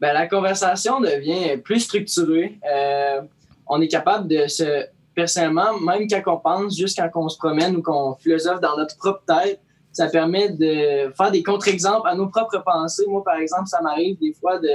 Ben, 0.00 0.12
la 0.12 0.26
conversation 0.26 1.00
devient 1.00 1.56
plus 1.58 1.80
structurée. 1.80 2.58
Euh, 2.70 3.22
on 3.68 3.80
est 3.80 3.88
capable 3.88 4.26
de 4.26 4.48
se, 4.48 4.84
personnellement, 5.14 5.78
même 5.78 6.08
quand 6.08 6.22
on 6.26 6.38
pense, 6.38 6.76
juste 6.76 6.98
quand 6.98 7.24
on 7.24 7.28
se 7.28 7.38
promène 7.38 7.76
ou 7.76 7.82
qu'on 7.82 8.16
philosophe 8.16 8.60
dans 8.60 8.76
notre 8.76 8.96
propre 8.96 9.22
tête, 9.26 9.60
ça 9.92 10.08
permet 10.08 10.50
de 10.50 11.12
faire 11.16 11.30
des 11.30 11.44
contre-exemples 11.44 12.08
à 12.08 12.16
nos 12.16 12.28
propres 12.28 12.62
pensées. 12.64 13.04
Moi, 13.08 13.22
par 13.22 13.36
exemple, 13.36 13.68
ça 13.68 13.80
m'arrive 13.80 14.18
des 14.18 14.32
fois 14.32 14.58
de, 14.58 14.68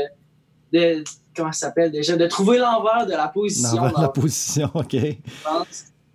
de 0.71 1.03
comment 1.35 1.51
ça 1.51 1.67
s'appelle? 1.67 1.91
Déjà, 1.91 2.15
de 2.15 2.27
trouver 2.27 2.57
l'envers 2.57 3.05
de 3.05 3.11
la 3.11 3.27
position. 3.27 3.75
L'envers 3.75 3.97
de 3.97 4.01
la 4.01 4.09
position, 4.09 4.71
OK. 4.73 4.95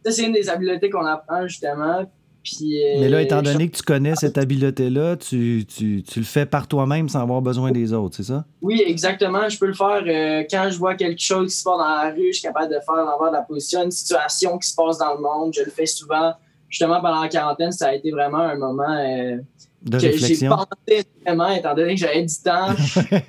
Ça, 0.05 0.13
c'est 0.13 0.25
une 0.25 0.33
des 0.33 0.49
habiletés 0.49 0.91
qu'on 0.91 1.07
apprend, 1.07 1.47
justement. 1.47 2.07
Puis, 2.43 2.83
Mais 2.99 3.09
là, 3.09 3.21
étant 3.21 3.43
donné 3.43 3.69
que 3.69 3.77
tu 3.77 3.83
connais 3.83 4.15
cette 4.17 4.39
habileté-là, 4.39 5.17
tu, 5.17 5.67
tu, 5.67 6.03
tu, 6.03 6.21
le 6.21 6.25
fais 6.25 6.47
par 6.47 6.67
toi-même 6.69 7.09
sans 7.09 7.21
avoir 7.21 7.43
besoin 7.43 7.71
des 7.71 7.93
autres, 7.93 8.17
c'est 8.17 8.23
ça? 8.33 8.47
Oui, 8.63 8.83
exactement. 8.87 9.49
Je 9.49 9.59
peux 9.59 9.67
le 9.67 9.75
faire 9.75 10.03
euh, 10.07 10.45
quand 10.51 10.69
je 10.71 10.79
vois 10.79 10.95
quelque 10.95 11.21
chose 11.21 11.53
qui 11.53 11.59
se 11.59 11.65
passe 11.65 11.77
dans 11.77 11.85
la 11.85 12.11
rue, 12.11 12.29
je 12.29 12.39
suis 12.39 12.43
capable 12.43 12.73
de 12.73 12.81
faire 12.81 12.95
l'envers 12.97 13.31
de 13.31 13.37
la 13.37 13.43
position, 13.43 13.83
une 13.85 13.91
situation 13.91 14.57
qui 14.59 14.71
se 14.71 14.75
passe 14.75 14.97
dans 14.99 15.15
le 15.15 15.21
monde. 15.21 15.53
Je 15.55 15.63
le 15.63 15.71
fais 15.71 15.87
souvent. 15.87 16.33
Justement, 16.71 17.01
pendant 17.03 17.21
la 17.21 17.29
quarantaine, 17.29 17.73
ça 17.73 17.89
a 17.89 17.95
été 17.95 18.11
vraiment 18.11 18.39
un 18.39 18.57
moment 18.57 18.85
euh, 18.89 19.37
de 19.83 19.99
que 19.99 20.17
j'ai 20.17 20.49
pensé 20.49 21.05
vraiment, 21.27 21.49
étant 21.51 21.75
donné 21.75 21.95
que 21.95 22.01
j'avais 22.01 22.23
du 22.23 22.35
temps. 22.43 22.75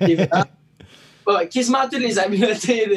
et 0.00 0.14
vraiment, 0.14 0.44
bah, 1.26 1.46
quasiment 1.46 1.82
toutes 1.90 2.00
les 2.00 2.18
habiletés 2.18 2.86
de 2.86 2.94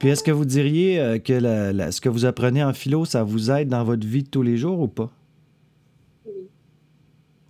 Puis 0.00 0.08
est-ce 0.08 0.24
que 0.24 0.30
vous 0.30 0.46
diriez 0.46 0.98
euh, 0.98 1.18
que 1.18 1.38
ce 1.38 2.00
que 2.00 2.08
vous 2.08 2.24
apprenez 2.24 2.64
en 2.64 2.72
philo, 2.72 3.04
ça 3.04 3.22
vous 3.22 3.50
aide 3.50 3.68
dans 3.68 3.84
votre 3.84 4.06
vie 4.06 4.22
de 4.22 4.28
tous 4.28 4.42
les 4.42 4.56
jours 4.56 4.80
ou 4.80 4.88
pas? 4.88 5.10
Oui. 6.24 6.32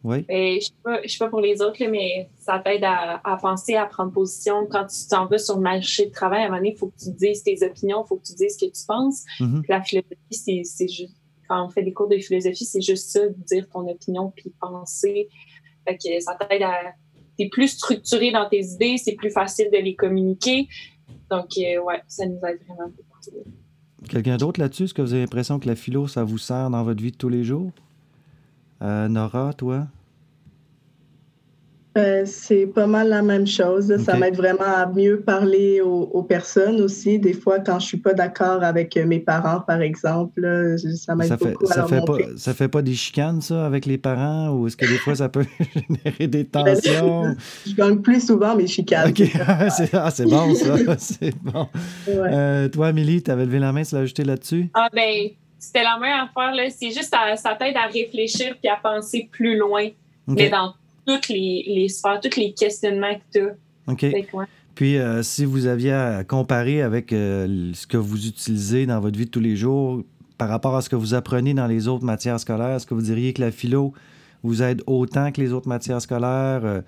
Oui? 0.03 0.25
Ben, 0.27 0.59
je 0.61 1.03
ne 1.05 1.09
sais, 1.09 1.19
pas 1.19 1.29
pour 1.29 1.41
les 1.41 1.63
autres, 1.63 1.81
mais 1.89 2.29
ça 2.41 2.59
t'aide 2.59 2.83
à, 2.83 3.39
penser, 3.41 3.77
à 3.77 3.87
prendre 3.87 4.11
position. 4.11 4.67
Quand 4.69 4.85
tu 4.87 5.07
t'en 5.09 5.27
vas 5.27 5.39
sur 5.39 5.57
le 5.57 5.63
marché 5.63 6.07
de 6.07 6.11
travail, 6.11 6.41
à 6.41 6.47
un 6.47 6.49
moment 6.49 6.59
donné, 6.59 6.73
il 6.75 6.77
faut 6.77 6.89
que 6.89 6.99
tu 7.01 7.13
dises 7.13 7.45
tes 7.45 7.65
opinions, 7.65 8.03
il 8.05 8.09
faut 8.09 8.17
que 8.17 8.27
tu 8.27 8.35
dises 8.35 8.57
ce 8.59 8.67
que 8.67 8.73
tu 8.73 8.85
penses. 8.85 9.25
Mm-hmm. 9.39 9.63
La 9.69 9.83
philosophie, 9.83 10.65
c'est 10.65 10.89
juste. 10.89 11.15
Quand 11.49 11.67
on 11.67 11.69
fait 11.69 11.83
des 11.83 11.93
cours 11.93 12.09
de 12.09 12.17
philosophie, 12.19 12.65
c'est 12.65 12.81
juste 12.81 13.11
ça, 13.11 13.21
dire 13.29 13.69
ton 13.73 13.89
opinion 13.89 14.33
puis 14.35 14.53
penser. 14.61 15.29
Fait 15.87 15.97
que 15.97 16.21
ça 16.21 16.37
t'aide 16.37 16.63
à. 16.63 16.95
T'es 17.39 17.49
plus 17.49 17.69
structuré 17.69 18.33
dans 18.33 18.49
tes 18.49 18.61
idées, 18.61 18.97
c'est 18.99 19.15
plus 19.15 19.31
facile 19.31 19.69
de 19.73 19.79
les 19.79 19.95
communiquer. 19.95 20.69
Donc, 21.31 21.47
euh, 21.59 21.83
ouais, 21.83 22.03
ça 22.09 22.27
nous 22.27 22.39
aide 22.47 22.61
vraiment 22.67 22.89
beaucoup. 22.89 23.45
Quelqu'un 24.09 24.37
d'autre 24.37 24.61
là-dessus? 24.61 24.85
Est-ce 24.85 24.95
que 24.95 25.03
vous 25.03 25.13
avez 25.13 25.23
l'impression 25.23 25.59
que 25.59 25.69
la 25.69 25.77
philo, 25.77 26.09
ça 26.09 26.25
vous 26.25 26.39
sert 26.39 26.71
dans 26.71 26.83
votre 26.83 27.03
vie 27.03 27.13
de 27.13 27.17
tous 27.17 27.29
les 27.29 27.45
jours? 27.45 27.71
Euh, 28.83 29.09
Nora, 29.09 29.53
toi? 29.53 29.87
Euh, 31.99 32.23
c'est 32.25 32.67
pas 32.67 32.87
mal 32.87 33.09
la 33.09 33.21
même 33.21 33.49
chose. 33.49 33.93
Ça 34.05 34.17
m'aide 34.17 34.37
vraiment 34.37 34.63
à 34.63 34.87
mieux 34.87 35.21
parler 35.21 35.81
aux, 35.81 36.23
personnes 36.23 36.81
aussi. 36.81 37.19
Des 37.19 37.33
fois, 37.33 37.59
quand 37.59 37.81
je 37.81 37.87
suis 37.87 37.97
pas 37.97 38.15
d'accord 38.15 38.63
avec 38.63 38.97
mes 38.97 39.19
parents, 39.19 39.61
par 39.61 39.81
exemple, 39.81 40.77
ça 40.95 41.17
m'aide 41.17 41.37
beaucoup 41.37 41.67
ça 41.67 41.85
à 41.85 41.89
fait 41.89 42.05
pas, 42.05 42.17
Ça 42.37 42.55
fait 42.55 42.69
pas 42.69 42.83
des 42.83 42.95
chicanes, 42.95 43.41
ça, 43.41 43.67
avec 43.67 43.87
les 43.87 43.99
parents? 43.99 44.51
Ou 44.51 44.69
est-ce 44.69 44.77
que 44.77 44.87
des 44.87 44.99
fois, 44.99 45.17
ça 45.17 45.29
peut 45.29 45.45
générer 45.75 46.29
des 46.29 46.45
tensions? 46.45 47.35
je 47.67 47.75
gagne 47.75 47.99
plus 47.99 48.25
souvent 48.25 48.55
mes 48.55 48.69
chicanes. 48.69 49.11
OK. 49.11 49.23
ah, 49.93 50.11
c'est 50.11 50.27
bon, 50.27 50.55
ça. 50.55 50.77
c'est 50.99 51.35
bon. 51.43 51.67
Euh, 52.09 52.69
toi, 52.69 52.89
Amélie, 52.89 53.21
tu 53.23 53.33
avais 53.33 53.47
levé 53.47 53.59
la 53.59 53.73
main, 53.73 53.83
tu 53.83 53.97
l'as 53.97 54.03
ajouté 54.03 54.23
là-dessus? 54.23 54.71
Ah, 54.75 54.89
ben, 54.93 55.31
c'était 55.59 55.83
la 55.83 55.99
même 55.99 56.29
affaire. 56.29 56.55
C'est 56.71 56.91
juste, 56.91 57.13
ça, 57.13 57.35
ça 57.35 57.57
t'aide 57.57 57.77
à 57.77 57.87
réfléchir 57.87 58.55
puis 58.61 58.71
à 58.71 58.77
penser 58.77 59.29
plus 59.33 59.59
loin. 59.59 59.89
Mais 60.29 60.49
dans 60.49 60.75
toutes 61.07 61.29
les, 61.29 61.65
les 61.67 61.89
sphères, 61.89 62.21
tous 62.21 62.39
les 62.39 62.53
questionnements 62.53 63.15
que 63.15 63.39
tu 63.39 63.41
as. 63.41 63.55
OK. 63.93 64.07
Puis, 64.75 64.99
euh, 64.99 65.23
si 65.23 65.45
vous 65.45 65.67
aviez 65.67 65.93
à 65.93 66.25
comparer 66.25 66.81
avec 66.81 67.13
euh, 67.13 67.71
ce 67.75 67.87
que 67.87 67.97
vous 67.97 68.27
utilisez 68.27 68.87
dans 68.87 69.01
votre 69.01 69.19
vie 69.19 69.27
de 69.27 69.31
tous 69.31 69.41
les 69.41 69.57
jours 69.57 70.03
par 70.39 70.49
rapport 70.49 70.77
à 70.77 70.81
ce 70.81 70.89
que 70.89 70.97
vous 70.97 71.13
apprenez 71.13 71.53
dans 71.53 71.67
les 71.67 71.89
autres 71.89 72.05
matières 72.05 72.41
scolaires, 72.41 72.77
est-ce 72.77 72.87
que 72.87 72.95
vous 72.95 73.03
diriez 73.03 73.33
que 73.33 73.43
la 73.43 73.51
philo 73.51 73.93
vous 74.43 74.63
aide 74.63 74.83
autant 74.87 75.33
que 75.33 75.41
les 75.41 75.53
autres 75.53 75.69
matières 75.69 76.01
scolaires? 76.01 76.63
Euh, 76.65 76.81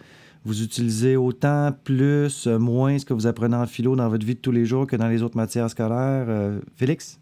vous 0.45 0.63
utilisez 0.63 1.17
autant, 1.17 1.71
plus, 1.85 2.47
moins 2.47 2.99
ce 2.99 3.05
que 3.05 3.15
vous 3.15 3.27
apprenez 3.27 3.57
en 3.57 3.67
philo 3.67 3.95
dans 3.95 4.09
votre 4.09 4.27
vie 4.27 4.35
de 4.35 4.41
tous 4.41 4.51
les 4.51 4.65
jours 4.65 4.87
que 4.87 4.97
dans 4.97 5.09
les 5.09 5.23
autres 5.23 5.37
matières 5.37 5.71
scolaires? 5.71 6.27
Félix? 6.75 7.21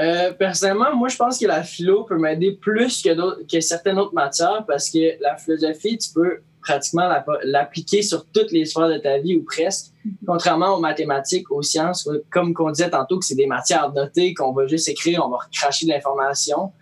Euh, 0.00 0.32
personnellement, 0.32 0.96
moi, 0.96 1.08
je 1.08 1.16
pense 1.16 1.38
que 1.38 1.46
la 1.46 1.62
philo 1.62 2.04
peut 2.04 2.18
m'aider 2.18 2.52
plus 2.52 3.02
que, 3.02 3.44
que 3.44 3.60
certaines 3.60 3.98
autres 3.98 4.14
matières 4.14 4.64
parce 4.66 4.88
que 4.88 5.20
la 5.20 5.36
philosophie, 5.36 5.98
tu 5.98 6.10
peux 6.12 6.40
pratiquement 6.62 7.08
l'appliquer 7.42 8.02
sur 8.02 8.26
toutes 8.26 8.52
les 8.52 8.64
sphères 8.64 8.88
de 8.88 8.98
ta 8.98 9.18
vie 9.18 9.36
ou 9.36 9.44
presque, 9.44 9.92
contrairement 10.26 10.76
aux 10.76 10.80
mathématiques, 10.80 11.50
aux 11.50 11.62
sciences, 11.62 12.08
comme 12.30 12.54
qu'on 12.54 12.70
disait 12.70 12.90
tantôt 12.90 13.18
que 13.18 13.24
c'est 13.24 13.34
des 13.34 13.46
matières 13.46 13.92
notées, 13.92 14.34
qu'on 14.34 14.52
va 14.52 14.66
juste 14.66 14.88
écrire, 14.88 15.22
on 15.24 15.30
va 15.30 15.38
cracher 15.52 15.86
de 15.86 15.90
l'information, 15.90 16.72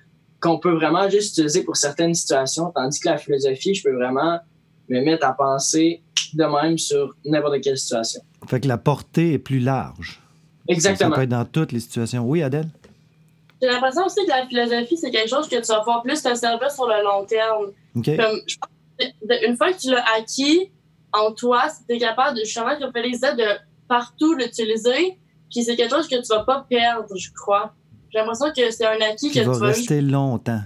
qu'on 0.40 0.58
peut 0.58 0.72
vraiment 0.72 1.08
juste 1.08 1.32
utiliser 1.38 1.62
pour 1.62 1.76
certaines 1.76 2.14
situations, 2.14 2.72
tandis 2.74 3.00
que 3.00 3.08
la 3.08 3.18
philosophie, 3.18 3.74
je 3.74 3.82
peux 3.82 3.94
vraiment 3.94 4.38
me 4.88 5.00
mettre 5.00 5.26
à 5.26 5.32
penser 5.32 6.02
de 6.34 6.44
même 6.44 6.78
sur 6.78 7.14
n'importe 7.24 7.60
quelle 7.60 7.78
situation. 7.78 8.20
Fait 8.46 8.60
que 8.60 8.68
la 8.68 8.78
portée 8.78 9.34
est 9.34 9.38
plus 9.38 9.60
large. 9.60 10.20
Exactement. 10.66 11.10
Ça 11.10 11.16
peut 11.16 11.22
être 11.22 11.30
dans 11.30 11.44
toutes 11.44 11.72
les 11.72 11.80
situations. 11.80 12.24
Oui, 12.26 12.42
Adèle? 12.42 12.68
J'ai 13.60 13.68
l'impression 13.68 14.06
aussi 14.06 14.24
que 14.24 14.30
la 14.30 14.46
philosophie, 14.46 14.96
c'est 14.96 15.10
quelque 15.10 15.28
chose 15.28 15.48
que 15.48 15.56
tu 15.56 15.66
vas 15.66 15.78
pouvoir 15.78 16.02
plus 16.02 16.22
te 16.22 16.32
servir 16.34 16.70
sur 16.70 16.86
le 16.86 17.02
long 17.02 17.24
terme. 17.24 17.72
Comme, 17.94 18.40
je 18.46 18.56
pense 18.58 18.70
une 19.46 19.56
fois 19.56 19.72
que 19.72 19.78
tu 19.78 19.90
l'as 19.90 20.04
acquis 20.16 20.70
en 21.12 21.32
toi, 21.32 21.66
tu 21.88 21.94
es 21.94 21.98
capable 21.98 22.38
de 22.38 22.44
justement 22.44 22.76
te 22.76 23.36
de 23.36 23.58
partout 23.88 24.34
l'utiliser. 24.34 25.18
Puis 25.50 25.62
c'est 25.62 25.76
quelque 25.76 25.94
chose 25.94 26.08
que 26.08 26.16
tu 26.16 26.28
vas 26.28 26.44
pas 26.44 26.66
perdre, 26.68 27.08
je 27.16 27.30
crois. 27.32 27.72
J'ai 28.10 28.18
l'impression 28.18 28.52
que 28.54 28.70
c'est 28.70 28.86
un 28.86 29.00
acquis 29.00 29.30
Qui 29.30 29.40
que 29.40 29.44
va 29.46 29.54
tu 29.54 29.60
vas 29.60 29.66
rester 29.68 30.00
longtemps. 30.00 30.60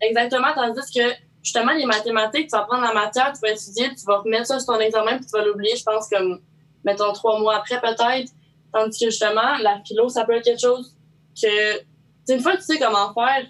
Exactement, 0.00 0.48
tandis 0.54 0.80
que 0.92 1.02
justement, 1.42 1.72
les 1.72 1.86
mathématiques, 1.86 2.48
tu 2.48 2.56
vas 2.56 2.64
prendre 2.64 2.82
la 2.82 2.92
matière, 2.92 3.32
tu 3.32 3.40
vas 3.40 3.52
étudier, 3.52 3.88
tu 3.94 4.04
vas 4.06 4.18
remettre 4.18 4.46
ça 4.46 4.58
sur 4.58 4.74
ton 4.74 4.80
examen, 4.80 5.16
puis 5.16 5.26
tu 5.26 5.32
vas 5.32 5.44
l'oublier, 5.44 5.76
je 5.76 5.84
pense, 5.84 6.08
comme, 6.08 6.40
mettons, 6.84 7.12
trois 7.12 7.38
mois 7.38 7.56
après 7.56 7.80
peut-être. 7.80 8.32
Tandis 8.72 8.98
que 8.98 9.10
justement, 9.10 9.56
la 9.62 9.80
philo, 9.86 10.08
ça 10.08 10.24
peut 10.24 10.34
être 10.34 10.44
quelque 10.44 10.60
chose 10.60 10.94
que 11.40 11.80
une 12.28 12.40
fois 12.40 12.52
que 12.52 12.58
tu 12.58 12.64
sais 12.64 12.78
comment 12.78 13.12
faire, 13.14 13.46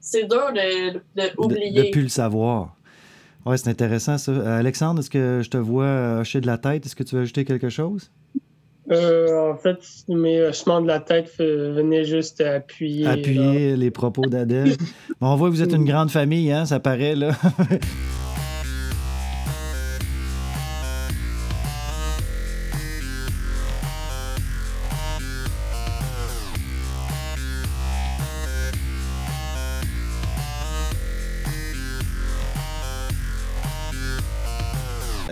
c'est 0.00 0.28
dur 0.28 0.52
de, 0.52 0.94
de, 0.94 1.82
De, 1.82 1.90
plus 1.90 2.02
le 2.02 2.08
savoir. 2.08 2.76
Oui, 3.46 3.58
c'est 3.58 3.70
intéressant 3.70 4.18
ça. 4.18 4.32
Euh, 4.32 4.58
Alexandre, 4.58 5.00
est-ce 5.00 5.10
que 5.10 5.40
je 5.42 5.50
te 5.50 5.56
vois 5.56 6.18
hocher 6.20 6.40
de 6.40 6.46
la 6.46 6.58
tête? 6.58 6.86
Est-ce 6.86 6.96
que 6.96 7.02
tu 7.02 7.16
veux 7.16 7.22
ajouter 7.22 7.44
quelque 7.44 7.68
chose? 7.68 8.10
Euh, 8.90 9.52
en 9.52 9.56
fait, 9.56 9.78
mes 10.08 10.42
hochements 10.42 10.80
de 10.80 10.88
la 10.88 11.00
tête 11.00 11.32
venaient 11.38 12.04
juste 12.04 12.40
appuyer. 12.40 13.06
Appuyer 13.06 13.76
les 13.76 13.90
propos 13.90 14.26
d'Adèle. 14.26 14.76
on 15.20 15.36
voit 15.36 15.48
que 15.48 15.54
vous 15.54 15.62
êtes 15.62 15.72
une 15.72 15.84
grande 15.84 16.10
famille, 16.10 16.50
hein? 16.52 16.66
Ça 16.66 16.80
paraît, 16.80 17.14
là. 17.14 17.32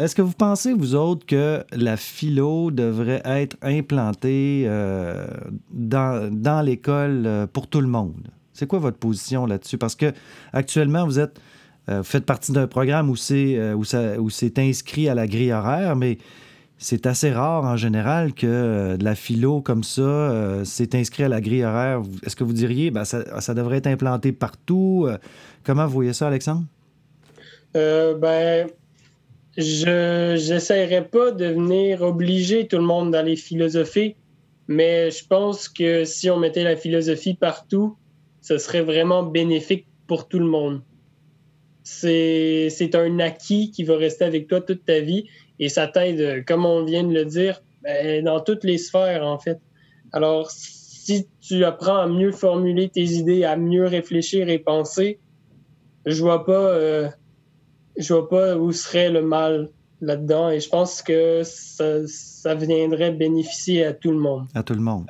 est-ce 0.01 0.15
que 0.15 0.23
vous 0.23 0.33
pensez, 0.33 0.73
vous 0.73 0.95
autres, 0.95 1.27
que 1.27 1.63
la 1.73 1.97
philo 1.97 2.71
devrait 2.71 3.23
être 3.25 3.57
implantée 3.63 4.65
euh, 4.67 5.27
dans, 5.71 6.65
l'école 6.65 7.25
euh, 7.27 7.47
pour 7.47 7.67
tout 7.67 7.81
le 7.81 7.87
monde? 7.87 8.29
C'est 8.53 8.67
quoi 8.67 8.79
votre 8.79 8.97
position 8.97 9.47
là-dessus? 9.47 9.79
Parce 9.79 9.95
que 9.95 10.13
actuellement, 10.53 11.05
vous 11.05 11.19
êtes 11.19 11.41
vous 11.89 12.05
faites 12.05 12.25
partie 12.25 12.53
d'un 12.53 12.69
programme 12.69 13.11
où 13.11 13.17
c'est 13.17 14.59
inscrit 14.59 15.09
à 15.09 15.15
la 15.15 15.27
grille 15.27 15.53
horaire, 15.53 15.97
mais 15.97 16.19
c'est 16.79 17.05
assez 17.07 17.33
rare 17.33 17.65
en 17.65 17.77
général 17.77 18.33
que 18.33 18.97
de 18.97 19.05
la 19.05 19.17
philo 19.17 19.61
comme 19.61 19.83
ça, 19.83 20.63
c'est 20.63 20.95
inscrit 20.95 21.25
à 21.25 21.29
la 21.29 21.41
grille 21.41 21.65
horaire. 21.65 22.03
Est-ce 22.25 22.37
que 22.37 22.45
vous 22.45 22.53
diriez 22.53 22.93
ben, 22.93 23.05
ça, 23.05 23.55
devrait 23.55 23.79
être 23.79 23.89
implanté 23.89 24.31
partout? 24.31 25.09
comment 25.65 25.87
vous 25.87 25.95
voyez 25.95 26.13
ça, 26.13 26.29
Alexandre? 26.29 26.63
Euh, 27.77 28.17
ben, 28.17 28.69
je 29.61 30.53
n'essaierai 30.53 31.07
pas 31.07 31.31
de 31.31 31.47
venir 31.47 32.03
obliger 32.03 32.67
tout 32.67 32.77
le 32.77 32.85
monde 32.85 33.11
dans 33.13 33.25
les 33.25 33.37
philosophies, 33.37 34.17
mais 34.69 35.11
je 35.11 35.27
pense 35.27 35.69
que 35.69 36.05
si 36.05 36.31
on 36.31 36.39
mettait 36.39 36.65
la 36.65 36.77
philosophie 36.77 37.35
partout, 37.35 37.97
ce 38.41 38.59
serait 38.59 38.83
vraiment 38.83 39.23
bénéfique 39.23 39.87
pour 40.07 40.29
tout 40.29 40.39
le 40.39 40.47
monde. 40.47 40.83
C'est 41.83 42.95
un 42.95 43.19
acquis 43.19 43.71
qui 43.71 43.85
va 43.85 43.97
rester 43.97 44.25
avec 44.25 44.47
toi 44.49 44.61
toute 44.61 44.85
ta 44.85 45.01
vie 45.01 45.27
et 45.59 45.69
ça 45.69 45.87
t'aide, 45.89 46.45
comme 46.47 46.65
on 46.65 46.85
vient 46.85 47.05
de 47.05 47.13
le 47.13 47.25
dire, 47.25 47.61
ben, 47.83 48.25
dans 48.25 48.41
toutes 48.41 48.65
les 48.65 48.79
sphères, 48.79 49.27
en 49.27 49.39
fait. 49.39 49.59
Alors, 50.13 50.51
si 50.51 51.29
tu 51.41 51.65
apprends 51.65 51.99
à 51.99 52.07
mieux 52.07 52.33
formuler 52.33 52.89
tes 52.89 53.05
idées, 53.05 53.45
à 53.45 53.57
mieux 53.57 53.87
réfléchir 53.87 54.49
et 54.49 54.59
penser, 54.59 55.19
je 56.07 56.23
vois 56.23 56.45
pas 56.45 56.53
euh, 56.53 57.09
je 57.97 58.13
vois 58.13 58.29
pas 58.29 58.57
où 58.57 58.73
serait 58.73 59.11
le 59.11 59.23
mal 59.23 59.69
là-dedans 60.01 60.51
et 60.51 60.61
je 60.61 60.69
pense 60.69 61.03
que 61.03 61.43
ça, 61.45 62.55
viendrait 62.55 63.11
bénéficier 63.11 63.85
à 63.85 63.93
tout 63.93 64.11
le 64.11 64.19
monde. 64.19 64.47
À 64.55 64.63
tout 64.63 64.75
le 64.75 64.81
monde. 64.81 65.07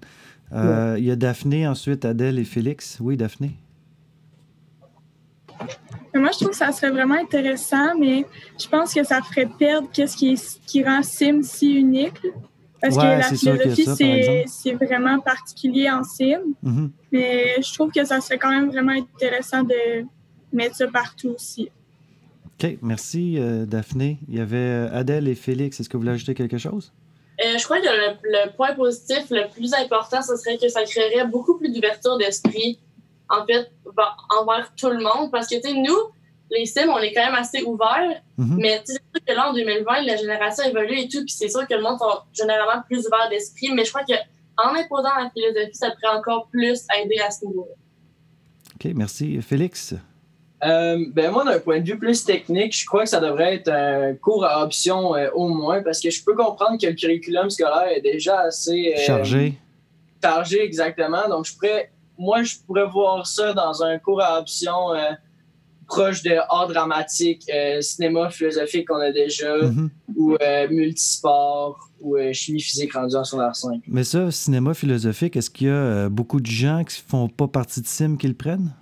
Euh, 0.52 0.96
il 0.98 1.04
y 1.04 1.10
a 1.10 1.16
Daphné, 1.16 1.66
ensuite 1.68 2.04
Adèle 2.04 2.38
et 2.38 2.44
Félix. 2.44 2.98
Oui, 3.00 3.16
Daphné? 3.16 3.52
Moi, 6.12 6.30
je 6.32 6.38
trouve 6.38 6.50
que 6.50 6.56
ça 6.56 6.72
serait 6.72 6.90
vraiment 6.90 7.14
intéressant, 7.14 7.96
mais 7.98 8.26
je 8.60 8.68
pense 8.68 8.92
que 8.92 9.04
ça 9.04 9.20
ferait 9.22 9.48
perdre 9.58 9.88
ce 9.94 10.16
qui, 10.16 10.40
qui 10.66 10.82
rend 10.82 11.02
Sim 11.02 11.42
si 11.42 11.74
unique. 11.74 12.20
Parce 12.80 12.96
que 12.96 13.02
la 13.02 13.22
philosophie, 13.22 14.44
c'est 14.46 14.72
vraiment 14.72 15.20
particulier 15.20 15.90
en 15.90 16.02
Sim. 16.02 16.40
Mm-hmm. 16.64 16.90
Mais 17.12 17.56
je 17.62 17.74
trouve 17.74 17.92
que 17.92 18.04
ça 18.04 18.20
serait 18.20 18.38
quand 18.38 18.50
même 18.50 18.70
vraiment 18.70 18.92
intéressant 18.92 19.62
de 19.62 20.04
mettre 20.52 20.76
ça 20.76 20.88
partout 20.88 21.28
aussi. 21.28 21.70
OK, 22.62 22.76
merci 22.82 23.36
euh, 23.38 23.64
Daphné. 23.64 24.18
Il 24.28 24.36
y 24.36 24.40
avait 24.40 24.56
euh, 24.56 24.92
Adèle 24.92 25.28
et 25.28 25.34
Félix. 25.34 25.80
Est-ce 25.80 25.88
que 25.88 25.96
vous 25.96 26.02
voulez 26.02 26.12
ajouter 26.12 26.34
quelque 26.34 26.58
chose? 26.58 26.92
Euh, 27.42 27.56
je 27.56 27.64
crois 27.64 27.80
que 27.80 27.86
le, 27.86 28.54
point 28.54 28.74
positif 28.74 29.30
le 29.30 29.48
plus 29.50 29.72
important, 29.72 30.20
ce 30.20 30.36
serait 30.36 30.58
que 30.58 30.68
ça 30.68 30.82
créerait 30.84 31.26
beaucoup 31.26 31.56
plus 31.56 31.72
d'ouverture 31.72 32.18
d'esprit, 32.18 32.78
en 33.30 33.46
fait, 33.46 33.70
envers 34.38 34.72
tout 34.76 34.90
le 34.90 35.02
monde. 35.02 35.30
Parce 35.30 35.46
que, 35.46 35.54
tu 35.54 35.70
sais, 35.70 35.74
nous, 35.74 35.96
les 36.50 36.66
Sims, 36.66 36.90
on 36.90 36.98
est 36.98 37.14
quand 37.14 37.24
même 37.24 37.34
assez 37.34 37.62
ouverts, 37.62 38.20
mm-hmm. 38.38 38.56
mais 38.58 38.82
c'est 38.84 38.92
sûr 38.92 39.24
que 39.26 39.32
là, 39.32 39.50
en 39.50 39.54
2020, 39.54 40.02
la 40.02 40.16
génération 40.16 40.64
évolue 40.64 40.98
et 40.98 41.08
tout, 41.08 41.24
puis 41.24 41.32
c'est 41.32 41.48
sûr 41.48 41.66
que 41.66 41.74
le 41.74 41.80
monde 41.80 41.98
est 42.02 42.36
généralement 42.36 42.82
plus 42.82 43.06
ouvert 43.06 43.30
d'esprit, 43.30 43.70
mais 43.72 43.86
je 43.86 43.90
crois 43.90 44.04
qu'en 44.04 44.74
imposant 44.74 45.14
la 45.16 45.30
philosophie, 45.30 45.74
ça 45.74 45.92
pourrait 45.92 46.18
encore 46.18 46.48
plus 46.48 46.82
aider 47.00 47.20
à 47.26 47.30
ce 47.30 47.46
niveau-là. 47.46 47.72
OK, 48.74 48.92
merci. 48.94 49.40
Félix? 49.40 49.94
Euh, 50.62 51.06
ben 51.14 51.30
moi, 51.30 51.44
d'un 51.44 51.58
point 51.58 51.80
de 51.80 51.86
vue 51.86 51.98
plus 51.98 52.24
technique, 52.24 52.76
je 52.76 52.84
crois 52.84 53.04
que 53.04 53.08
ça 53.08 53.20
devrait 53.20 53.54
être 53.56 53.68
un 53.68 54.14
cours 54.14 54.44
à 54.44 54.62
option 54.62 55.14
euh, 55.14 55.28
au 55.34 55.48
moins, 55.48 55.82
parce 55.82 56.00
que 56.00 56.10
je 56.10 56.22
peux 56.22 56.34
comprendre 56.34 56.78
que 56.78 56.86
le 56.86 56.92
curriculum 56.92 57.48
scolaire 57.48 57.88
est 57.88 58.02
déjà 58.02 58.40
assez 58.40 58.94
euh, 58.94 59.00
chargé. 59.00 59.54
Chargé, 60.22 60.62
exactement. 60.62 61.28
Donc, 61.28 61.46
je 61.46 61.54
pourrais, 61.54 61.90
moi, 62.18 62.42
je 62.42 62.56
pourrais 62.66 62.86
voir 62.86 63.26
ça 63.26 63.54
dans 63.54 63.82
un 63.82 63.98
cours 63.98 64.20
à 64.20 64.38
option 64.38 64.88
proche 65.86 66.22
de 66.22 66.36
art 66.50 66.68
dramatique, 66.68 67.50
cinéma 67.80 68.30
philosophique 68.30 68.86
qu'on 68.86 69.00
a 69.00 69.10
déjà, 69.10 69.56
mm-hmm. 69.56 69.88
ou 70.14 70.36
multisport, 70.70 71.88
ou 72.02 72.18
chimie 72.32 72.60
physique 72.60 72.92
rendu 72.92 73.16
en 73.16 73.24
secondaire 73.24 73.56
5. 73.56 73.80
Mais 73.88 74.04
ça, 74.04 74.30
cinéma 74.30 74.74
philosophique, 74.74 75.36
est-ce 75.36 75.48
qu'il 75.48 75.68
y 75.68 75.70
a 75.70 76.10
beaucoup 76.10 76.38
de 76.38 76.46
gens 76.46 76.84
qui 76.84 77.00
font 77.00 77.28
pas 77.28 77.48
partie 77.48 77.80
de 77.80 77.86
SIM 77.86 78.18
qui 78.18 78.28
le 78.28 78.34
prennent? 78.34 78.74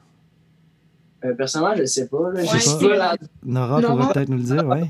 Euh, 1.24 1.34
personnellement, 1.34 1.74
je 1.76 1.82
ne 1.82 1.86
sais 1.86 2.06
pas. 2.06 3.14
Nora 3.44 3.80
pourrait 3.80 4.12
peut-être 4.12 4.28
nous 4.28 4.36
le 4.36 4.42
dire, 4.42 4.64
oui. 4.66 4.88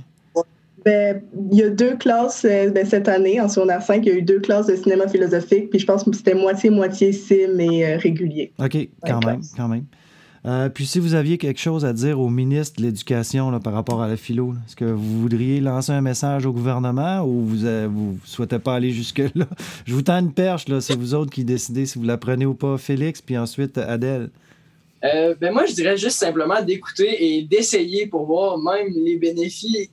Ben, 0.85 1.21
il 1.51 1.59
y 1.59 1.63
a 1.63 1.71
deux 1.71 1.97
classes 1.97 2.47
euh, 2.49 2.71
ben, 2.71 2.87
cette 2.87 3.09
année, 3.09 3.41
en 3.41 3.49
secondaire 3.49 3.83
5, 3.83 4.07
il 4.07 4.09
y 4.09 4.13
a 4.13 4.19
eu 4.19 4.23
deux 4.23 4.39
classes 4.39 4.67
de 4.67 4.77
cinéma 4.77 5.09
philosophique, 5.09 5.71
puis 5.71 5.81
je 5.81 5.87
pense 5.87 6.05
que 6.05 6.15
c'était 6.15 6.35
moitié-moitié 6.35 7.13
sim 7.13 7.59
et 7.59 7.85
euh, 7.85 7.99
régulier. 7.99 8.53
OK, 8.59 8.89
quand 9.05 9.27
même, 9.27 9.41
quand 9.57 9.69
même. 9.69 10.71
puis 10.71 10.87
si 10.87 11.01
vous 11.01 11.15
aviez 11.15 11.37
quelque 11.37 11.59
chose 11.59 11.85
à 11.85 11.93
dire 11.93 12.21
au 12.21 12.31
ministre 12.31 12.81
de 12.81 12.87
l'Éducation 12.87 13.59
par 13.59 13.73
rapport 13.73 14.03
à 14.03 14.09
la 14.09 14.17
philo, 14.17 14.55
est-ce 14.67 14.77
que 14.77 14.85
vous 14.85 15.21
voudriez 15.21 15.61
lancer 15.61 15.93
un 15.93 16.01
message 16.01 16.47
au 16.47 16.53
gouvernement 16.53 17.23
ou 17.23 17.45
vous 17.45 17.67
ne 17.67 17.89
souhaitez 18.25 18.61
pas 18.61 18.77
aller 18.77 18.93
jusque-là? 18.93 19.47
Je 19.85 19.93
vous 19.93 20.03
tends 20.03 20.21
une 20.21 20.33
perche, 20.33 20.69
là, 20.69 20.81
c'est 20.81 20.97
vous 20.97 21.13
autres 21.13 21.33
qui 21.33 21.45
décidez 21.45 21.87
si 21.87 21.99
vous 21.99 22.05
la 22.05 22.19
prenez 22.19 22.47
ou 22.47 22.55
pas, 22.55 22.79
Félix, 22.79 23.21
puis 23.21 23.37
ensuite 23.37 23.79
Adèle. 23.79 24.31
Euh, 25.05 25.35
ben 25.41 25.53
moi, 25.53 25.67
je 25.67 25.75
dirais 25.75 25.97
juste 25.97 26.19
simplement 26.19 26.61
d'écouter 26.63 27.37
et 27.37 27.43
d'essayer 27.43 28.07
pour 28.07 28.27
voir 28.27 28.59
même 28.59 28.89
les 28.95 29.17
bénéfices 29.17 29.89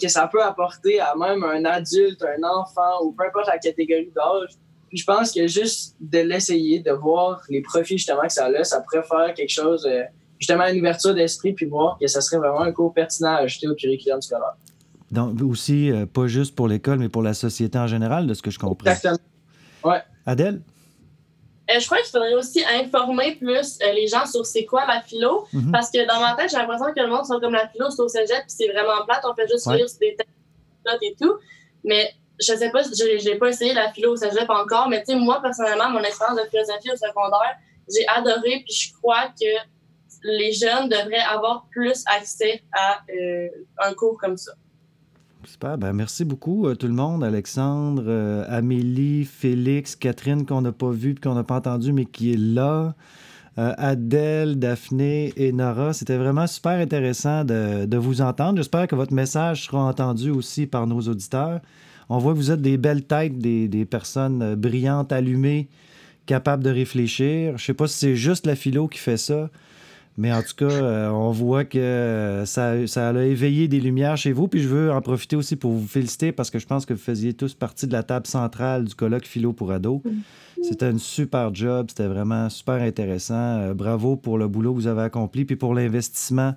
que 0.00 0.08
ça 0.08 0.26
peut 0.26 0.42
apporter 0.42 1.00
à 1.00 1.14
même 1.16 1.44
un 1.44 1.64
adulte, 1.64 2.22
un 2.22 2.42
enfant 2.42 3.04
ou 3.04 3.12
peu 3.12 3.24
importe 3.24 3.46
la 3.46 3.58
catégorie 3.58 4.10
d'âge. 4.14 4.50
Puis 4.88 4.98
je 4.98 5.04
pense 5.04 5.32
que 5.32 5.46
juste 5.46 5.96
de 6.00 6.18
l'essayer, 6.18 6.80
de 6.80 6.90
voir 6.90 7.40
les 7.48 7.62
profits 7.62 7.96
justement 7.96 8.22
que 8.22 8.32
ça 8.32 8.46
a, 8.46 8.64
ça 8.64 8.80
pourrait 8.80 9.04
faire 9.04 9.34
quelque 9.34 9.50
chose, 9.50 9.86
euh, 9.86 10.02
justement 10.38 10.66
une 10.66 10.80
ouverture 10.80 11.14
d'esprit, 11.14 11.52
puis 11.52 11.66
voir 11.66 11.96
que 11.98 12.06
ça 12.06 12.20
serait 12.20 12.38
vraiment 12.38 12.62
un 12.62 12.72
cours 12.72 12.92
pertinent 12.92 13.30
à 13.30 13.36
ajouter 13.36 13.68
au 13.68 13.74
curriculum 13.74 14.20
scolaire. 14.20 14.56
Donc 15.10 15.40
aussi, 15.42 15.90
euh, 15.90 16.06
pas 16.06 16.26
juste 16.26 16.54
pour 16.54 16.68
l'école, 16.68 16.98
mais 16.98 17.08
pour 17.08 17.22
la 17.22 17.34
société 17.34 17.78
en 17.78 17.86
général, 17.86 18.26
de 18.26 18.34
ce 18.34 18.42
que 18.42 18.50
je 18.50 18.58
comprends. 18.58 18.90
Exactement. 18.90 19.18
Ouais. 19.84 20.02
Adèle? 20.26 20.60
Euh, 21.70 21.78
je 21.78 21.86
crois 21.86 21.98
qu'il 21.98 22.10
faudrait 22.10 22.34
aussi 22.34 22.64
informer 22.64 23.36
plus 23.36 23.78
euh, 23.82 23.92
les 23.92 24.08
gens 24.08 24.26
sur 24.26 24.44
c'est 24.44 24.64
quoi 24.64 24.84
la 24.86 25.00
philo. 25.00 25.46
Mhm. 25.52 25.70
Parce 25.70 25.90
que 25.90 26.06
dans 26.06 26.20
ma 26.20 26.34
tête, 26.34 26.50
j'ai 26.50 26.56
l'impression 26.56 26.92
que 26.92 27.00
le 27.00 27.08
monde 27.08 27.24
sont 27.24 27.38
comme 27.38 27.52
la 27.52 27.68
philo, 27.68 27.88
c'est 27.90 28.02
au 28.02 28.08
cégep, 28.08 28.40
puis 28.40 28.46
c'est 28.48 28.68
vraiment 28.68 29.04
plate. 29.04 29.24
On 29.24 29.34
fait 29.34 29.48
juste 29.48 29.70
lire 29.70 29.88
sur 29.88 29.98
des 30.00 30.16
textes 30.16 31.02
et 31.02 31.14
tout. 31.20 31.38
Mais 31.84 32.12
je 32.40 32.52
sais 32.54 32.70
pas, 32.70 32.82
je 32.82 33.28
n'ai 33.28 33.36
pas 33.36 33.48
essayé 33.48 33.72
la 33.74 33.92
philo 33.92 34.12
au 34.12 34.16
cégep 34.16 34.50
encore, 34.50 34.88
mais 34.88 35.00
tu 35.04 35.12
sais, 35.12 35.14
moi, 35.14 35.40
personnellement, 35.40 35.90
mon 35.90 36.02
expérience 36.02 36.38
de 36.38 36.48
philosophie 36.48 36.90
au 36.90 36.96
secondaire, 36.96 37.56
j'ai 37.88 38.06
adoré, 38.08 38.62
puis 38.64 38.74
je 38.74 38.92
crois 38.94 39.28
que 39.28 39.46
les 40.24 40.52
jeunes 40.52 40.88
devraient 40.88 41.16
avoir 41.18 41.66
plus 41.70 42.04
accès 42.06 42.62
à 42.72 43.00
euh, 43.10 43.48
un 43.78 43.94
cours 43.94 44.18
comme 44.18 44.36
ça. 44.36 44.52
Super. 45.44 45.76
Ben, 45.76 45.92
merci 45.92 46.24
beaucoup, 46.24 46.66
euh, 46.66 46.74
tout 46.74 46.86
le 46.86 46.92
monde. 46.92 47.24
Alexandre, 47.24 48.04
euh, 48.06 48.44
Amélie, 48.48 49.24
Félix, 49.24 49.96
Catherine, 49.96 50.46
qu'on 50.46 50.62
n'a 50.62 50.72
pas 50.72 50.90
vu 50.90 51.10
et 51.10 51.14
qu'on 51.14 51.34
n'a 51.34 51.42
pas 51.42 51.56
entendu, 51.56 51.92
mais 51.92 52.04
qui 52.04 52.32
est 52.32 52.38
là. 52.38 52.94
Euh, 53.58 53.74
Adèle, 53.76 54.58
Daphné 54.58 55.32
et 55.36 55.52
Nora. 55.52 55.92
C'était 55.92 56.16
vraiment 56.16 56.46
super 56.46 56.72
intéressant 56.72 57.44
de, 57.44 57.96
vous 57.96 58.22
entendre. 58.22 58.56
J'espère 58.56 58.86
que 58.86 58.94
votre 58.94 59.12
message 59.12 59.66
sera 59.66 59.84
entendu 59.84 60.30
aussi 60.30 60.66
par 60.66 60.86
nos 60.86 61.00
auditeurs. 61.00 61.60
On 62.08 62.18
voit 62.18 62.32
que 62.32 62.38
vous 62.38 62.50
êtes 62.50 62.62
des 62.62 62.78
belles 62.78 63.04
têtes, 63.04 63.38
des, 63.38 63.68
des 63.68 63.84
personnes 63.84 64.54
brillantes, 64.54 65.12
allumées, 65.12 65.68
capables 66.24 66.62
de 66.62 66.70
réfléchir. 66.70 67.58
Je 67.58 67.62
ne 67.62 67.66
sais 67.66 67.74
pas 67.74 67.88
si 67.88 67.98
c'est 67.98 68.16
juste 68.16 68.46
la 68.46 68.54
philo 68.54 68.88
qui 68.88 68.98
fait 68.98 69.16
ça. 69.16 69.50
Mais 70.18 70.32
en 70.32 70.42
tout 70.42 70.54
cas, 70.56 70.70
euh, 70.70 71.08
on 71.08 71.30
voit 71.30 71.64
que 71.64 72.42
ça, 72.44 72.86
ça, 72.86 73.08
a 73.08 73.22
éveillé 73.22 73.66
des 73.66 73.80
lumières 73.80 74.16
chez 74.16 74.32
vous. 74.32 74.46
Puis 74.46 74.60
je 74.60 74.68
veux 74.68 74.92
en 74.92 75.00
profiter 75.00 75.36
aussi 75.36 75.56
pour 75.56 75.72
vous 75.72 75.86
féliciter 75.86 76.32
parce 76.32 76.50
que 76.50 76.58
je 76.58 76.66
pense 76.66 76.84
que 76.84 76.92
vous 76.92 77.00
faisiez 77.00 77.32
tous 77.32 77.54
partie 77.54 77.86
de 77.86 77.92
la 77.92 78.02
table 78.02 78.26
centrale 78.26 78.84
du 78.84 78.94
colloque 78.94 79.24
Philo 79.24 79.52
pour 79.52 79.72
ados. 79.72 80.02
C'était 80.62 80.86
un 80.86 80.98
super 80.98 81.54
job. 81.54 81.86
C'était 81.88 82.08
vraiment 82.08 82.50
super 82.50 82.82
intéressant. 82.82 83.34
Euh, 83.34 83.74
bravo 83.74 84.16
pour 84.16 84.36
le 84.36 84.48
boulot 84.48 84.72
que 84.74 84.80
vous 84.80 84.86
avez 84.86 85.02
accompli 85.02 85.44
puis 85.44 85.56
pour 85.56 85.74
l'investissement 85.74 86.54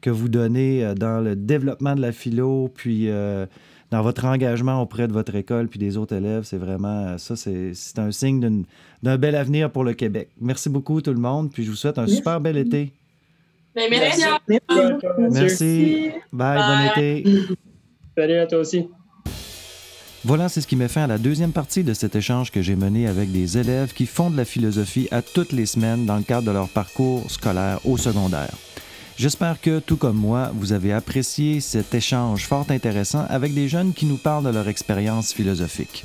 que 0.00 0.10
vous 0.10 0.28
donnez 0.28 0.84
euh, 0.84 0.94
dans 0.94 1.20
le 1.20 1.36
développement 1.36 1.94
de 1.94 2.00
la 2.00 2.12
philo, 2.12 2.68
puis 2.74 3.08
dans 3.90 4.02
votre 4.02 4.24
engagement 4.24 4.82
auprès 4.82 5.08
de 5.08 5.12
votre 5.12 5.34
école 5.34 5.68
puis 5.68 5.78
des 5.78 5.96
autres 5.96 6.14
élèves. 6.14 6.44
C'est 6.44 6.58
vraiment 6.58 7.16
ça, 7.18 7.36
c'est 7.36 7.98
un 7.98 8.10
signe 8.10 8.64
d'un 9.02 9.16
bel 9.16 9.34
avenir 9.34 9.70
pour 9.70 9.84
le 9.84 9.94
Québec. 9.94 10.28
Merci 10.40 10.68
beaucoup 10.68 11.00
tout 11.00 11.12
le 11.12 11.20
monde, 11.20 11.50
puis 11.52 11.64
je 11.64 11.70
vous 11.70 11.76
souhaite 11.76 11.98
un 11.98 12.06
super 12.06 12.40
bel 12.40 12.56
été. 12.56 12.92
Ben, 13.74 13.88
merci. 13.90 14.24
Merci. 15.30 16.10
Bye, 16.32 16.58
bon 16.58 16.90
été. 16.90 17.24
Salut 18.16 18.38
à 18.38 18.46
toi 18.46 18.58
aussi. 18.58 18.88
Voilà, 20.24 20.48
c'est 20.48 20.60
ce 20.60 20.66
qui 20.66 20.74
met 20.74 20.88
fin 20.88 21.04
à 21.04 21.06
la 21.06 21.16
deuxième 21.16 21.52
partie 21.52 21.84
de 21.84 21.94
cet 21.94 22.16
échange 22.16 22.50
que 22.50 22.60
j'ai 22.60 22.74
mené 22.74 23.06
avec 23.06 23.30
des 23.30 23.56
élèves 23.56 23.94
qui 23.94 24.04
font 24.04 24.30
de 24.30 24.36
la 24.36 24.44
philosophie 24.44 25.06
à 25.12 25.22
toutes 25.22 25.52
les 25.52 25.64
semaines 25.64 26.06
dans 26.06 26.16
le 26.16 26.24
cadre 26.24 26.48
de 26.48 26.50
leur 26.50 26.68
parcours 26.68 27.30
scolaire 27.30 27.78
au 27.84 27.96
secondaire. 27.96 28.50
J'espère 29.18 29.60
que, 29.60 29.80
tout 29.80 29.96
comme 29.96 30.16
moi, 30.16 30.52
vous 30.54 30.72
avez 30.72 30.92
apprécié 30.92 31.60
cet 31.60 31.92
échange 31.92 32.46
fort 32.46 32.66
intéressant 32.68 33.26
avec 33.28 33.52
des 33.52 33.66
jeunes 33.66 33.92
qui 33.92 34.06
nous 34.06 34.16
parlent 34.16 34.44
de 34.44 34.50
leur 34.50 34.68
expérience 34.68 35.32
philosophique. 35.32 36.04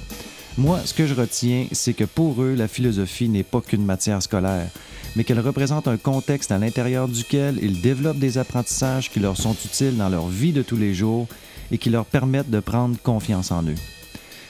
Moi, 0.57 0.79
ce 0.83 0.95
que 0.95 1.05
je 1.05 1.13
retiens, 1.13 1.67
c'est 1.73 1.93
que 1.93 2.05
pour 2.05 2.41
eux, 2.41 2.55
la 2.55 2.67
philosophie 2.67 3.29
n'est 3.29 3.43
pas 3.43 3.61
qu'une 3.61 3.85
matière 3.85 4.23
scolaire, 4.23 4.67
mais 5.15 5.23
qu'elle 5.23 5.39
représente 5.39 5.87
un 5.87 5.97
contexte 5.97 6.51
à 6.51 6.57
l'intérieur 6.57 7.07
duquel 7.07 7.59
ils 7.61 7.81
développent 7.81 8.17
des 8.17 8.39
apprentissages 8.39 9.11
qui 9.11 9.19
leur 9.19 9.37
sont 9.37 9.55
utiles 9.63 9.97
dans 9.97 10.09
leur 10.09 10.27
vie 10.27 10.51
de 10.51 10.63
tous 10.63 10.77
les 10.77 10.95
jours 10.95 11.27
et 11.71 11.77
qui 11.77 11.91
leur 11.91 12.05
permettent 12.05 12.49
de 12.49 12.61
prendre 12.61 12.97
confiance 12.99 13.51
en 13.51 13.61
eux. 13.61 13.75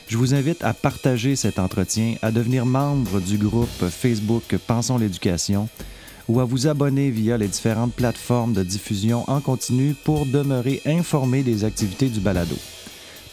Je 0.07 0.17
vous 0.17 0.33
invite 0.33 0.63
à 0.63 0.73
partager 0.73 1.35
cet 1.35 1.59
entretien, 1.59 2.15
à 2.21 2.31
devenir 2.31 2.65
membre 2.65 3.19
du 3.19 3.37
groupe 3.37 3.89
Facebook 3.89 4.55
Pensons 4.67 4.97
l'éducation 4.97 5.67
ou 6.27 6.39
à 6.39 6.45
vous 6.45 6.67
abonner 6.67 7.09
via 7.09 7.37
les 7.37 7.47
différentes 7.47 7.93
plateformes 7.93 8.53
de 8.53 8.63
diffusion 8.63 9.23
en 9.27 9.41
continu 9.41 9.95
pour 10.03 10.25
demeurer 10.25 10.81
informé 10.85 11.43
des 11.43 11.63
activités 11.63 12.09
du 12.09 12.19
balado. 12.19 12.55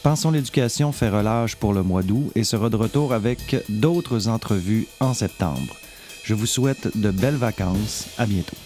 Pensons 0.03 0.31
l'éducation 0.31 0.92
fait 0.92 1.11
relâche 1.11 1.57
pour 1.57 1.74
le 1.74 1.83
mois 1.83 2.03
d'août 2.03 2.33
et 2.35 2.44
sera 2.44 2.70
de 2.70 2.76
retour 2.76 3.12
avec 3.12 3.57
d'autres 3.68 4.29
entrevues 4.29 4.87
en 4.98 5.12
septembre. 5.12 5.76
Je 6.24 6.35
vous 6.35 6.46
souhaite 6.46 6.96
de 6.96 7.11
belles 7.11 7.35
vacances. 7.35 8.07
À 8.16 8.26
bientôt. 8.26 8.57